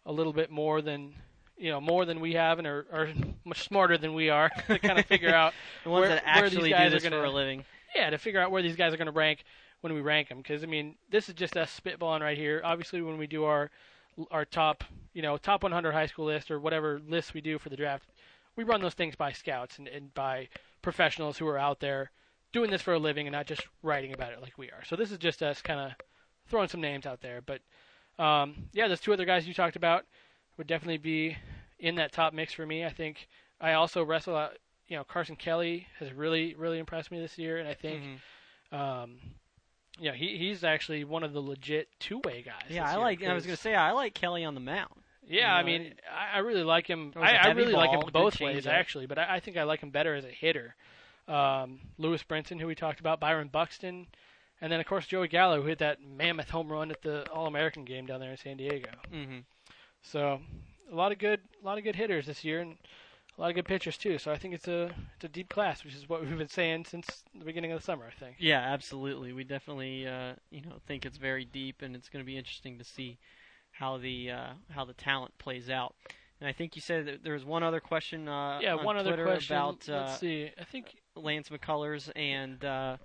a 0.07 0.13
little 0.13 0.33
bit 0.33 0.51
more 0.51 0.81
than 0.83 1.15
you 1.59 1.71
know 1.71 1.81
more 1.81 2.05
than 2.05 2.21
we 2.21 2.35
have 2.35 2.59
and 2.59 2.67
are, 2.67 2.87
are 2.93 3.09
much 3.45 3.63
smarter 3.67 3.97
than 3.99 4.15
we 4.15 4.29
are 4.31 4.51
to 4.69 4.79
kind 4.79 4.99
of 4.99 5.07
figure 5.07 5.35
out 5.35 5.53
The 5.85 5.91
ones 5.91 6.03
where- 6.03 6.09
that 6.11 6.23
actually 6.27 6.71
guys 6.71 6.91
do 6.91 6.97
are 6.97 7.01
this 7.01 7.05
for 7.05 7.11
gonna- 7.11 7.29
a 7.29 7.31
living. 7.31 7.65
yeah, 7.95 8.11
to 8.11 8.19
figure 8.19 8.41
out 8.41 8.51
where 8.51 8.63
these 8.63 8.77
guys 8.77 8.93
are 8.93 8.97
going 8.97 9.07
to 9.07 9.13
rank 9.13 9.45
when 9.81 9.93
we 9.95 10.01
rank 10.01 10.29
them. 10.29 10.39
Because 10.39 10.63
I 10.63 10.67
mean, 10.67 10.97
this 11.11 11.29
is 11.29 11.35
just 11.35 11.57
us 11.57 11.79
spitballing 11.85 12.21
right 12.21 12.37
here. 12.37 12.61
Obviously, 12.65 13.01
when 13.03 13.19
we 13.19 13.27
do 13.27 13.45
our 13.45 13.71
our 14.31 14.45
top, 14.47 14.83
you 15.13 15.21
know, 15.23 15.37
top 15.37 15.63
100 15.63 15.93
high 15.93 16.07
school 16.07 16.25
list 16.27 16.51
or 16.51 16.59
whatever 16.59 17.01
list 17.07 17.35
we 17.35 17.41
do 17.43 17.59
for 17.59 17.69
the 17.69 17.77
draft, 17.77 18.09
we 18.57 18.65
run 18.65 18.81
those 18.81 18.95
things 18.95 19.15
by 19.15 19.31
scouts 19.33 19.79
and, 19.79 19.89
and 19.89 20.13
by 20.15 20.49
professionals 20.81 21.37
who 21.37 21.47
are 21.47 21.59
out 21.59 21.81
there 21.81 22.11
doing 22.53 22.71
this 22.71 22.81
for 22.81 22.95
a 22.95 22.99
living 22.99 23.27
and 23.27 23.35
not 23.35 23.47
just 23.47 23.67
writing 23.83 24.15
about 24.15 24.33
it 24.33 24.41
like 24.41 24.57
we 24.57 24.69
are. 24.71 24.83
So 24.87 24.97
this 24.97 25.11
is 25.13 25.19
just 25.19 25.43
us 25.43 25.61
kind 25.61 25.79
of 25.81 25.93
throwing 26.49 26.69
some 26.69 26.81
names 26.81 27.05
out 27.05 27.21
there. 27.21 27.43
But 27.45 27.61
um, 28.23 28.55
yeah, 28.73 28.89
those 28.89 29.01
two 29.01 29.13
other 29.13 29.27
guys 29.27 29.47
you 29.47 29.53
talked 29.53 29.77
about 29.77 30.05
would 30.57 30.67
definitely 30.67 30.99
be 30.99 31.37
in 31.79 31.97
that 31.97 32.13
top 32.13 32.33
mix 32.33 32.53
for 32.53 32.67
me. 32.67 32.85
I 32.85 32.91
think 32.91 33.29
I 33.61 33.73
also 33.75 34.05
wrestle 34.05 34.37
out. 34.37 34.59
You 34.89 34.97
know, 34.97 35.05
Carson 35.05 35.37
Kelly 35.37 35.89
has 35.99 36.13
really, 36.13 36.55
really 36.55 36.79
impressed 36.79 37.11
me 37.11 37.19
this 37.19 37.39
year, 37.39 37.59
and 37.59 37.69
I 37.69 37.75
think 37.75 38.03
Mhm. 38.73 38.77
um, 38.77 39.19
you 39.99 40.11
know, 40.11 40.15
he 40.15 40.37
he's 40.37 40.63
actually 40.65 41.05
one 41.05 41.23
of 41.23 41.33
the 41.33 41.41
legit 41.41 41.89
two 41.99 42.21
way 42.25 42.43
guys. 42.43 42.69
Yeah, 42.69 42.89
I 42.89 42.97
like. 42.97 43.23
I 43.23 43.33
was 43.33 43.47
gonna 43.47 43.57
say 43.57 43.75
I 43.75 43.93
like 43.93 44.15
Kelly 44.15 44.45
on 44.45 44.55
the 44.55 44.61
mound. 44.61 45.03
Yeah, 45.29 45.53
you 45.55 45.61
I 45.61 45.63
mean, 45.65 45.95
I, 46.11 46.37
I 46.37 46.39
really 46.39 46.63
like 46.63 46.87
him. 46.87 47.13
I, 47.17 47.37
I, 47.37 47.51
really 47.51 47.73
like 47.73 47.91
him 47.91 48.03
both 48.13 48.41
ways 48.41 48.67
actually, 48.67 49.07
but 49.07 49.19
I, 49.19 49.37
I 49.37 49.41
think 49.41 49.57
I 49.57 49.65
like 49.65 49.81
him 49.81 49.91
better 49.91 50.15
as 50.15 50.25
a 50.25 50.31
hitter. 50.31 50.77
Um, 51.27 51.81
Lewis 51.99 52.23
Brinson, 52.23 52.61
who 52.61 52.69
we 52.69 52.77
talked 52.77 53.01
about, 53.01 53.19
Byron 53.19 53.49
Buxton, 53.49 54.07
and 54.61 54.71
then 54.71 54.79
of 54.79 54.87
course 54.87 55.07
Joey 55.07 55.27
Gallo, 55.27 55.61
who 55.61 55.67
hit 55.67 55.79
that 55.79 56.01
mammoth 56.01 56.51
home 56.51 56.71
run 56.71 56.93
at 56.93 57.03
the 57.03 57.29
All 57.31 57.47
American 57.47 57.85
game 57.85 58.07
down 58.07 58.21
there 58.21 58.31
in 58.31 58.37
San 58.37 58.57
Diego. 58.57 58.91
Mm-hmm. 59.13 59.39
So 60.11 60.41
a 60.91 60.95
lot 60.95 61.13
of 61.13 61.19
good, 61.19 61.41
a 61.63 61.67
lot 61.67 61.79
of 61.79 61.85
good 61.85 61.97
hitters 61.97 62.27
this 62.27 62.45
year, 62.45 62.61
and 62.61 62.77
a 63.37 63.41
lot 63.41 63.51
of 63.51 63.55
good 63.57 63.65
pitchers 63.65 63.97
too. 63.97 64.19
So 64.19 64.31
I 64.33 64.39
think 64.39 64.55
it's 64.55 64.69
a 64.69 64.91
it's 65.17 65.25
a 65.25 65.29
deep 65.29 65.49
class, 65.49 65.85
which 65.85 65.95
is 65.95 66.09
what 66.09 66.21
we've 66.21 66.39
been 66.39 66.49
saying 66.49 66.85
since 66.89 67.25
the 67.39 67.45
beginning 67.45 67.73
of 67.73 67.81
the 67.81 67.85
summer. 67.85 68.05
I 68.07 68.19
think. 68.19 68.37
Yeah, 68.39 68.61
absolutely. 68.61 69.33
We 69.33 69.45
definitely, 69.45 70.07
uh, 70.07 70.35
you 70.51 70.63
know, 70.63 70.77
think 70.87 71.05
it's 71.05 71.19
very 71.19 71.45
deep, 71.45 71.83
and 71.83 71.95
it's 71.95 72.09
going 72.09 72.25
to 72.25 72.27
be 72.27 72.37
interesting 72.37 72.79
to 72.79 72.85
see 72.85 73.19
how 73.73 73.99
the 73.99 74.31
uh, 74.31 74.51
how 74.71 74.85
the 74.85 74.95
talent 74.95 75.37
plays 75.39 75.69
out. 75.69 75.95
And 76.41 76.49
I 76.49 76.53
think 76.53 76.77
you 76.77 76.83
said 76.83 77.07
that 77.07 77.25
there 77.25 77.33
was 77.33 77.45
one 77.45 77.63
other 77.63 77.81
question. 77.81 78.29
Uh, 78.29 78.59
Yeah, 78.61 78.77
on 78.77 78.85
one 78.85 78.97
other 78.97 79.23
question. 79.25 79.57
about 79.57 79.89
uh, 79.89 80.05
Let's 80.07 80.21
see. 80.21 80.51
I 80.61 80.65
think 80.65 80.97
Lance 81.15 81.49
McCullers 81.49 82.11
and 82.15 82.63
uh, 82.65 82.97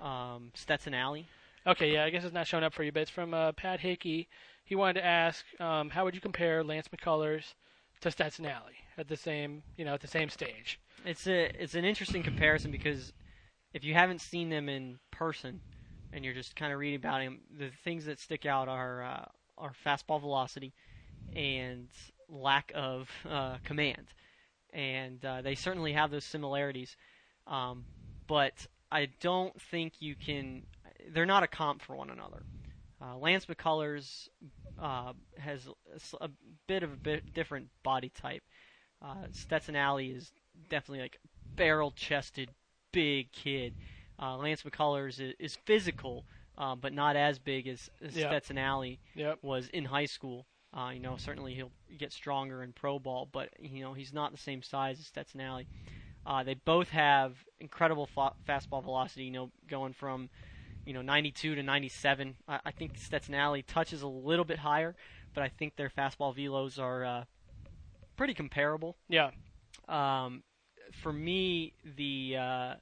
um, 0.00 0.52
Stetson 0.54 0.94
Allie. 0.94 1.26
Okay, 1.66 1.92
yeah, 1.92 2.04
I 2.04 2.10
guess 2.10 2.22
it's 2.22 2.34
not 2.34 2.46
showing 2.46 2.62
up 2.62 2.74
for 2.74 2.84
you, 2.84 2.92
but 2.92 3.00
it's 3.00 3.10
from 3.10 3.34
uh, 3.34 3.52
Pat 3.52 3.80
Hickey. 3.80 4.28
He 4.66 4.74
wanted 4.74 4.94
to 4.94 5.06
ask, 5.06 5.44
um, 5.60 5.90
how 5.90 6.04
would 6.04 6.16
you 6.16 6.20
compare 6.20 6.64
Lance 6.64 6.88
McCullers 6.88 7.54
to 8.00 8.10
Stetson 8.10 8.46
Allie 8.46 8.74
at 8.98 9.06
the 9.06 9.16
same, 9.16 9.62
you 9.76 9.84
know, 9.84 9.94
at 9.94 10.00
the 10.00 10.08
same 10.08 10.28
stage? 10.28 10.80
It's 11.04 11.28
a 11.28 11.62
it's 11.62 11.76
an 11.76 11.84
interesting 11.84 12.24
comparison 12.24 12.72
because 12.72 13.12
if 13.72 13.84
you 13.84 13.94
haven't 13.94 14.20
seen 14.20 14.48
them 14.48 14.68
in 14.68 14.98
person 15.12 15.60
and 16.12 16.24
you're 16.24 16.34
just 16.34 16.56
kind 16.56 16.72
of 16.72 16.80
reading 16.80 16.96
about 16.96 17.22
him, 17.22 17.38
the 17.56 17.70
things 17.84 18.06
that 18.06 18.18
stick 18.18 18.44
out 18.44 18.68
are 18.68 19.04
uh, 19.04 19.24
are 19.56 19.72
fastball 19.86 20.20
velocity 20.20 20.74
and 21.36 21.86
lack 22.28 22.72
of 22.74 23.08
uh, 23.30 23.58
command, 23.64 24.08
and 24.72 25.24
uh, 25.24 25.42
they 25.42 25.54
certainly 25.54 25.92
have 25.92 26.10
those 26.10 26.24
similarities. 26.24 26.96
Um, 27.46 27.84
but 28.26 28.66
I 28.90 29.10
don't 29.20 29.60
think 29.60 29.92
you 30.00 30.16
can. 30.16 30.64
They're 31.12 31.24
not 31.24 31.44
a 31.44 31.46
comp 31.46 31.82
for 31.82 31.94
one 31.94 32.10
another. 32.10 32.42
Uh, 33.00 33.16
Lance 33.18 33.46
McCullers 33.46 34.28
uh, 34.80 35.12
has 35.38 35.68
a 36.20 36.28
bit 36.66 36.82
of 36.82 36.92
a 36.92 36.96
bit 36.96 37.34
different 37.34 37.68
body 37.82 38.08
type. 38.10 38.42
Uh, 39.02 39.24
Stetson 39.32 39.76
Allie 39.76 40.10
is 40.10 40.32
definitely 40.70 41.00
like 41.02 41.18
barrel-chested, 41.56 42.48
big 42.92 43.30
kid. 43.32 43.74
Uh, 44.20 44.36
Lance 44.36 44.62
McCullers 44.62 45.20
is, 45.20 45.34
is 45.38 45.56
physical, 45.66 46.24
uh, 46.56 46.74
but 46.74 46.92
not 46.94 47.16
as 47.16 47.38
big 47.38 47.66
as, 47.68 47.90
as 48.00 48.16
Yeah. 48.16 48.28
Stetson 48.28 48.56
Allie 48.58 48.98
Yep. 49.14 49.38
was 49.42 49.68
in 49.68 49.84
high 49.84 50.06
school. 50.06 50.46
Uh, 50.76 50.90
you 50.92 51.00
know, 51.00 51.16
certainly 51.16 51.54
he'll 51.54 51.72
get 51.98 52.12
stronger 52.12 52.62
in 52.62 52.72
pro 52.72 52.98
ball, 52.98 53.28
but 53.30 53.48
you 53.58 53.82
know 53.82 53.92
he's 53.94 54.12
not 54.12 54.32
the 54.32 54.38
same 54.38 54.62
size 54.62 54.98
as 54.98 55.06
Stetson 55.06 55.40
Allie. 55.40 55.68
Uh, 56.26 56.42
they 56.42 56.54
both 56.54 56.88
have 56.90 57.36
incredible 57.60 58.06
fa- 58.06 58.32
fastball 58.48 58.82
velocity. 58.82 59.24
You 59.24 59.30
know, 59.32 59.50
going 59.68 59.92
from 59.92 60.28
you 60.86 60.94
know 60.94 61.02
92 61.02 61.56
to 61.56 61.62
97. 61.62 62.36
I, 62.48 62.60
I 62.64 62.70
think 62.70 62.96
Stetson 62.96 63.34
Allie 63.34 63.62
touches 63.62 64.02
a 64.02 64.08
little 64.08 64.44
bit 64.44 64.58
higher, 64.58 64.94
but 65.34 65.42
I 65.42 65.48
think 65.48 65.76
their 65.76 65.90
fastball 65.90 66.34
velos 66.34 66.80
are 66.80 67.04
uh, 67.04 67.24
pretty 68.16 68.34
comparable. 68.34 68.96
Yeah. 69.08 69.30
Um, 69.88 70.42
for 71.02 71.12
me, 71.12 71.74
the 71.96 72.36
uh, 72.38 72.74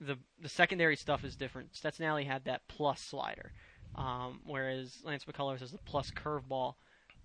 the 0.00 0.16
the 0.40 0.48
secondary 0.48 0.96
stuff 0.96 1.24
is 1.24 1.36
different. 1.36 1.76
Stetson 1.76 2.04
Allie 2.04 2.24
had 2.24 2.44
that 2.44 2.62
plus 2.68 3.00
slider, 3.00 3.52
um, 3.94 4.40
whereas 4.44 4.98
Lance 5.04 5.24
McCullers 5.24 5.60
has 5.60 5.72
the 5.72 5.78
plus 5.78 6.10
curveball. 6.10 6.74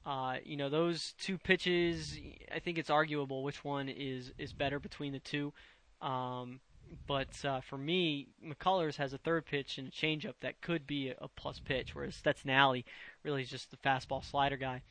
Uh, 0.05 0.35
you 0.43 0.57
know, 0.57 0.69
those 0.69 1.13
two 1.17 1.37
pitches, 1.37 2.19
I 2.53 2.59
think 2.59 2.77
it's 2.77 2.89
arguable 2.89 3.41
which 3.41 3.63
one 3.63 3.87
is, 3.87 4.33
is 4.37 4.51
better 4.51 4.77
between 4.77 5.13
the 5.13 5.19
two. 5.19 5.53
Um, 6.01 6.59
but 7.07 7.43
uh, 7.45 7.61
for 7.61 7.77
me, 7.77 8.27
McCullers 8.45 8.95
has 8.97 9.13
a 9.13 9.17
third 9.17 9.45
pitch 9.45 9.77
and 9.77 9.87
a 9.87 9.91
changeup 9.91 10.35
that 10.41 10.61
could 10.61 10.85
be 10.87 11.09
a, 11.09 11.15
a 11.21 11.27
plus 11.27 11.59
pitch, 11.59 11.95
whereas 11.95 12.15
Stetson 12.15 12.49
Allie 12.49 12.85
really 13.23 13.41
is 13.41 13.49
just 13.49 13.71
the 13.71 13.77
fastball 13.77 14.23
slider 14.23 14.57
guy. 14.57 14.81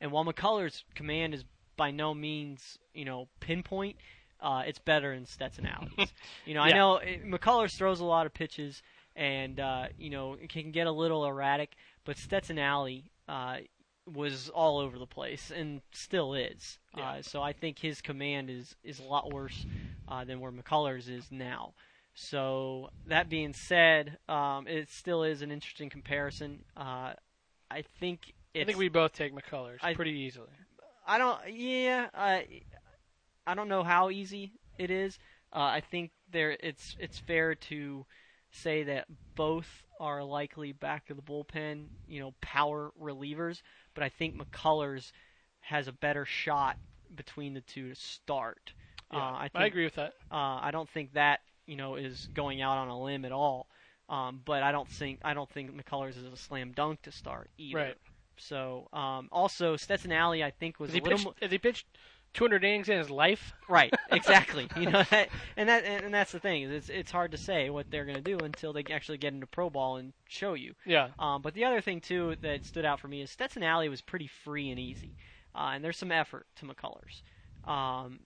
And 0.00 0.10
while 0.10 0.24
McCullers' 0.24 0.82
command 0.94 1.34
is 1.34 1.44
by 1.76 1.90
no 1.90 2.12
means, 2.14 2.78
you 2.94 3.04
know, 3.04 3.28
pinpoint, 3.40 3.96
uh, 4.40 4.62
it's 4.66 4.78
better 4.78 5.14
than 5.14 5.26
Stetson 5.26 5.66
Allie's. 5.66 6.12
you 6.44 6.54
know, 6.54 6.64
Yeah. 6.64 6.74
I 6.74 6.76
know 6.76 6.96
it, 6.96 7.24
McCullers 7.24 7.76
throws 7.76 8.00
a 8.00 8.04
lot 8.04 8.26
of 8.26 8.34
pitches 8.34 8.82
and, 9.14 9.60
uh, 9.60 9.86
you 9.98 10.10
know, 10.10 10.34
it 10.34 10.48
can 10.48 10.72
get 10.72 10.86
a 10.86 10.92
little 10.92 11.24
erratic, 11.24 11.74
but 12.04 12.16
Stetson 12.18 12.58
Allie 12.58 13.10
uh, 13.28 13.58
was 14.12 14.48
all 14.48 14.78
over 14.78 14.98
the 14.98 15.06
place 15.06 15.52
and 15.54 15.80
still 15.92 16.34
is. 16.34 16.78
Yeah. 16.96 17.10
Uh, 17.10 17.22
so 17.22 17.40
I 17.40 17.52
think 17.52 17.78
his 17.78 18.00
command 18.00 18.50
is, 18.50 18.74
is 18.82 18.98
a 18.98 19.04
lot 19.04 19.32
worse 19.32 19.64
uh, 20.08 20.24
than 20.24 20.40
where 20.40 20.52
McCullers 20.52 21.08
is 21.08 21.26
now. 21.30 21.74
So 22.14 22.90
that 23.06 23.28
being 23.28 23.54
said, 23.54 24.18
um, 24.28 24.66
it 24.66 24.90
still 24.90 25.22
is 25.22 25.42
an 25.42 25.50
interesting 25.50 25.88
comparison. 25.88 26.64
Uh, 26.76 27.14
I 27.70 27.82
think 28.00 28.34
it's, 28.54 28.62
I 28.62 28.64
think 28.66 28.78
we 28.78 28.88
both 28.88 29.12
take 29.12 29.34
McCullers 29.34 29.78
I- 29.82 29.94
pretty 29.94 30.12
easily. 30.12 30.50
I 31.06 31.18
don't. 31.18 31.38
Yeah, 31.52 32.08
I. 32.14 32.46
I 33.44 33.54
don't 33.54 33.68
know 33.68 33.82
how 33.82 34.10
easy 34.10 34.52
it 34.78 34.90
is. 34.90 35.18
Uh, 35.52 35.58
I 35.60 35.80
think 35.80 36.12
there. 36.30 36.56
It's 36.60 36.96
it's 37.00 37.18
fair 37.18 37.54
to 37.54 38.06
say 38.52 38.84
that 38.84 39.06
both 39.34 39.82
are 39.98 40.22
likely 40.22 40.72
back 40.72 41.06
to 41.06 41.14
the 41.14 41.22
bullpen. 41.22 41.86
You 42.06 42.20
know, 42.20 42.34
power 42.40 42.92
relievers. 43.00 43.62
But 43.94 44.04
I 44.04 44.10
think 44.10 44.36
McCullers 44.36 45.12
has 45.62 45.88
a 45.88 45.92
better 45.92 46.24
shot 46.24 46.76
between 47.14 47.54
the 47.54 47.60
two 47.62 47.88
to 47.88 47.94
start. 47.94 48.74
Yeah, 49.12 49.18
uh, 49.18 49.32
I, 49.32 49.48
think, 49.48 49.62
I 49.62 49.66
agree 49.66 49.84
with 49.84 49.94
that. 49.96 50.14
Uh, 50.30 50.58
I 50.62 50.70
don't 50.72 50.88
think 50.88 51.12
that 51.14 51.40
you 51.66 51.76
know 51.76 51.96
is 51.96 52.28
going 52.34 52.60
out 52.62 52.78
on 52.78 52.88
a 52.88 53.00
limb 53.00 53.24
at 53.24 53.32
all. 53.32 53.66
Um, 54.08 54.40
but 54.44 54.62
I 54.62 54.72
don't 54.72 54.88
think 54.88 55.20
I 55.24 55.32
don't 55.32 55.48
think 55.50 55.70
McCullers 55.74 56.18
is 56.18 56.24
a 56.24 56.36
slam 56.36 56.72
dunk 56.72 57.02
to 57.02 57.12
start 57.12 57.50
either. 57.56 57.78
Right. 57.78 57.96
So 58.36 58.88
um, 58.92 59.28
also 59.30 59.76
Stetson 59.76 60.12
Allie, 60.12 60.42
I 60.44 60.50
think 60.50 60.80
was 60.80 60.90
Has 60.90 60.94
he 60.94 61.00
a 61.00 61.02
little 61.04 61.18
pitched? 61.18 61.26
mo- 61.26 61.34
Has 61.40 61.50
he 61.50 61.58
pitched 61.58 61.86
200 62.34 62.64
innings 62.64 62.88
in 62.88 62.98
his 62.98 63.10
life? 63.10 63.52
right, 63.68 63.92
exactly. 64.10 64.66
you 64.76 64.90
know, 64.90 65.02
that, 65.10 65.28
and 65.56 65.68
that 65.68 65.84
and 65.84 66.12
that's 66.12 66.32
the 66.32 66.40
thing 66.40 66.62
is 66.62 66.70
it's 66.72 66.88
it's 66.88 67.10
hard 67.10 67.30
to 67.30 67.38
say 67.38 67.70
what 67.70 67.90
they're 67.90 68.04
going 68.04 68.16
to 68.16 68.22
do 68.22 68.38
until 68.44 68.72
they 68.72 68.84
actually 68.90 69.18
get 69.18 69.32
into 69.32 69.46
pro 69.46 69.70
ball 69.70 69.96
and 69.96 70.12
show 70.28 70.54
you. 70.54 70.74
Yeah. 70.84 71.08
Um, 71.18 71.40
but 71.40 71.54
the 71.54 71.64
other 71.64 71.80
thing 71.80 72.00
too 72.00 72.36
that 72.42 72.64
stood 72.64 72.84
out 72.84 73.00
for 73.00 73.08
me 73.08 73.22
is 73.22 73.30
Stetson 73.30 73.62
Allie 73.62 73.88
was 73.88 74.00
pretty 74.00 74.26
free 74.44 74.70
and 74.70 74.78
easy, 74.80 75.14
uh, 75.54 75.70
and 75.74 75.84
there's 75.84 75.96
some 75.98 76.12
effort 76.12 76.46
to 76.56 76.66
McCullers. 76.66 77.22
Um, 77.70 78.20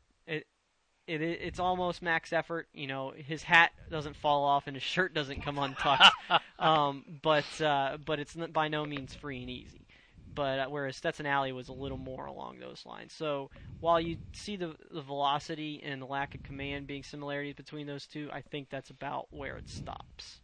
it, 1.07 1.23
it 1.23 1.41
it's 1.43 1.59
almost 1.59 2.03
max 2.03 2.33
effort. 2.33 2.69
You 2.73 2.87
know, 2.87 3.13
his 3.17 3.43
hat 3.43 3.73
doesn't 3.91 4.17
fall 4.17 4.45
off 4.45 4.67
and 4.67 4.77
his 4.77 4.83
shirt 4.83 5.15
doesn't 5.15 5.43
come 5.43 5.59
untucked. 5.59 6.05
um, 6.59 7.05
but 7.23 7.61
uh, 7.61 7.99
but 8.05 8.19
it's 8.19 8.35
by 8.53 8.69
no 8.69 8.85
means 8.87 9.15
free 9.15 9.41
and 9.43 9.51
easy. 9.51 9.87
But 10.27 10.59
uh, 10.61 10.67
whereas 10.69 10.97
Stetson 10.97 11.27
Allie 11.27 11.53
was 11.53 11.69
a 11.69 11.73
little 11.73 11.99
more 11.99 12.27
along 12.27 12.59
those 12.59 12.85
lines. 12.85 13.13
So 13.13 13.51
while 13.81 14.01
you 14.01 14.19
see 14.33 14.57
the 14.57 14.77
the 14.91 15.03
velocity 15.03 15.81
and 15.85 16.01
the 16.03 16.07
lack 16.07 16.35
of 16.35 16.43
command 16.43 16.87
being 16.87 17.03
similarities 17.03 17.55
between 17.55 17.87
those 17.87 18.07
two, 18.07 18.29
I 18.33 18.43
think 18.43 18.69
that's 18.71 18.91
about 18.91 19.27
where 19.31 19.57
it 19.57 19.69
stops. 19.69 20.41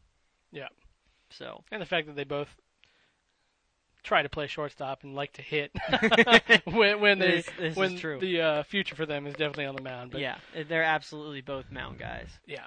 Yeah. 0.53 0.69
So 1.31 1.65
And 1.71 1.81
the 1.83 1.87
fact 1.87 2.07
that 2.07 2.17
they 2.17 2.25
both 2.25 2.57
try 4.03 4.23
to 4.23 4.29
play 4.29 4.47
shortstop 4.47 5.05
and 5.05 5.15
like 5.15 5.33
to 5.35 5.43
hit 5.43 5.71
when 6.65 7.01
when 7.01 7.19
they 7.19 7.37
This- 7.37 7.47
this 7.59 7.73
is 7.73 7.77
when 7.77 8.19
the 8.21 8.41
uh, 8.41 8.63
future 8.65 8.95
for 8.95 9.07
them 9.07 9.27
is 9.27 9.35
definitely 9.35 9.67
on 9.67 9.77
the 9.77 9.83
mound. 9.83 10.11
But 10.13 10.21
yeah, 10.21 10.37
they're 10.69 10.83
absolutely 10.83 11.41
both 11.41 11.71
mound 11.71 11.99
guys. 11.99 12.29
Yeah. 12.47 12.67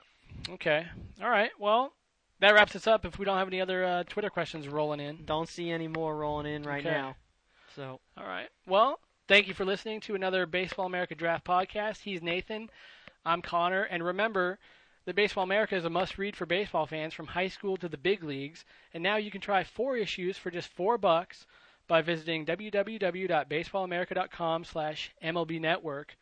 Okay. 0.49 0.85
All 1.21 1.29
right. 1.29 1.51
Well, 1.59 1.93
that 2.39 2.53
wraps 2.53 2.75
us 2.75 2.87
up. 2.87 3.05
If 3.05 3.17
we 3.17 3.25
don't 3.25 3.37
have 3.37 3.47
any 3.47 3.61
other 3.61 3.83
uh, 3.85 4.03
Twitter 4.03 4.29
questions 4.29 4.67
rolling 4.67 4.99
in. 4.99 5.25
Don't 5.25 5.47
see 5.49 5.69
any 5.71 5.87
more 5.87 6.15
rolling 6.15 6.45
in 6.53 6.63
right 6.63 6.85
Okay. 6.85 6.93
now. 6.95 7.15
So 7.75 7.99
All 8.17 8.25
right. 8.27 8.49
Well, 8.67 8.99
thank 9.27 9.47
you 9.47 9.53
for 9.53 9.65
listening 9.65 9.99
to 10.01 10.15
another 10.15 10.45
Baseball 10.45 10.85
America 10.85 11.15
Draft 11.15 11.45
podcast. 11.45 12.01
He's 12.01 12.21
Nathan. 12.21 12.69
I'm 13.25 13.41
Conor. 13.41 13.83
And 13.83 14.03
remember, 14.03 14.59
the 15.05 15.13
Baseball 15.13 15.43
America 15.43 15.75
is 15.75 15.85
a 15.85 15.89
must-read 15.89 16.35
for 16.35 16.45
baseball 16.45 16.85
fans 16.87 17.13
from 17.13 17.27
high 17.27 17.47
school 17.47 17.77
to 17.77 17.87
the 17.87 17.97
big 17.97 18.21
leagues. 18.23 18.65
And 18.93 19.01
now 19.03 19.15
you 19.17 19.29
can 19.31 19.41
try 19.41 19.63
four 19.63 19.95
issues 19.95 20.37
for 20.37 20.51
just 20.51 20.67
four 20.69 20.97
bucks 20.97 21.45
by 21.87 22.01
visiting 22.01 22.45
www.baseballamerica.com 22.45 24.63
slash 24.63 25.11
MLB 25.23 25.61
Network 25.61 26.17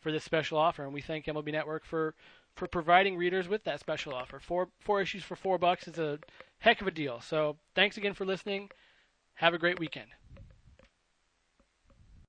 for 0.00 0.12
this 0.12 0.24
special 0.24 0.58
offer. 0.58 0.84
And 0.84 0.92
we 0.92 1.00
thank 1.00 1.24
MLB 1.24 1.52
Network 1.52 1.86
for, 1.86 2.14
for 2.54 2.68
providing 2.68 3.16
readers 3.16 3.48
with 3.48 3.64
that 3.64 3.80
special 3.80 4.14
offer. 4.14 4.38
Four, 4.38 4.68
four 4.80 5.00
issues 5.00 5.24
for 5.24 5.36
four 5.36 5.56
bucks 5.58 5.88
is 5.88 5.98
a 5.98 6.18
heck 6.58 6.82
of 6.82 6.86
a 6.86 6.90
deal. 6.90 7.22
So 7.22 7.56
thanks 7.74 7.96
again 7.96 8.12
for 8.12 8.26
listening. 8.26 8.68
Have 9.34 9.54
a 9.54 9.58
great 9.58 9.78
weekend. 9.78 10.08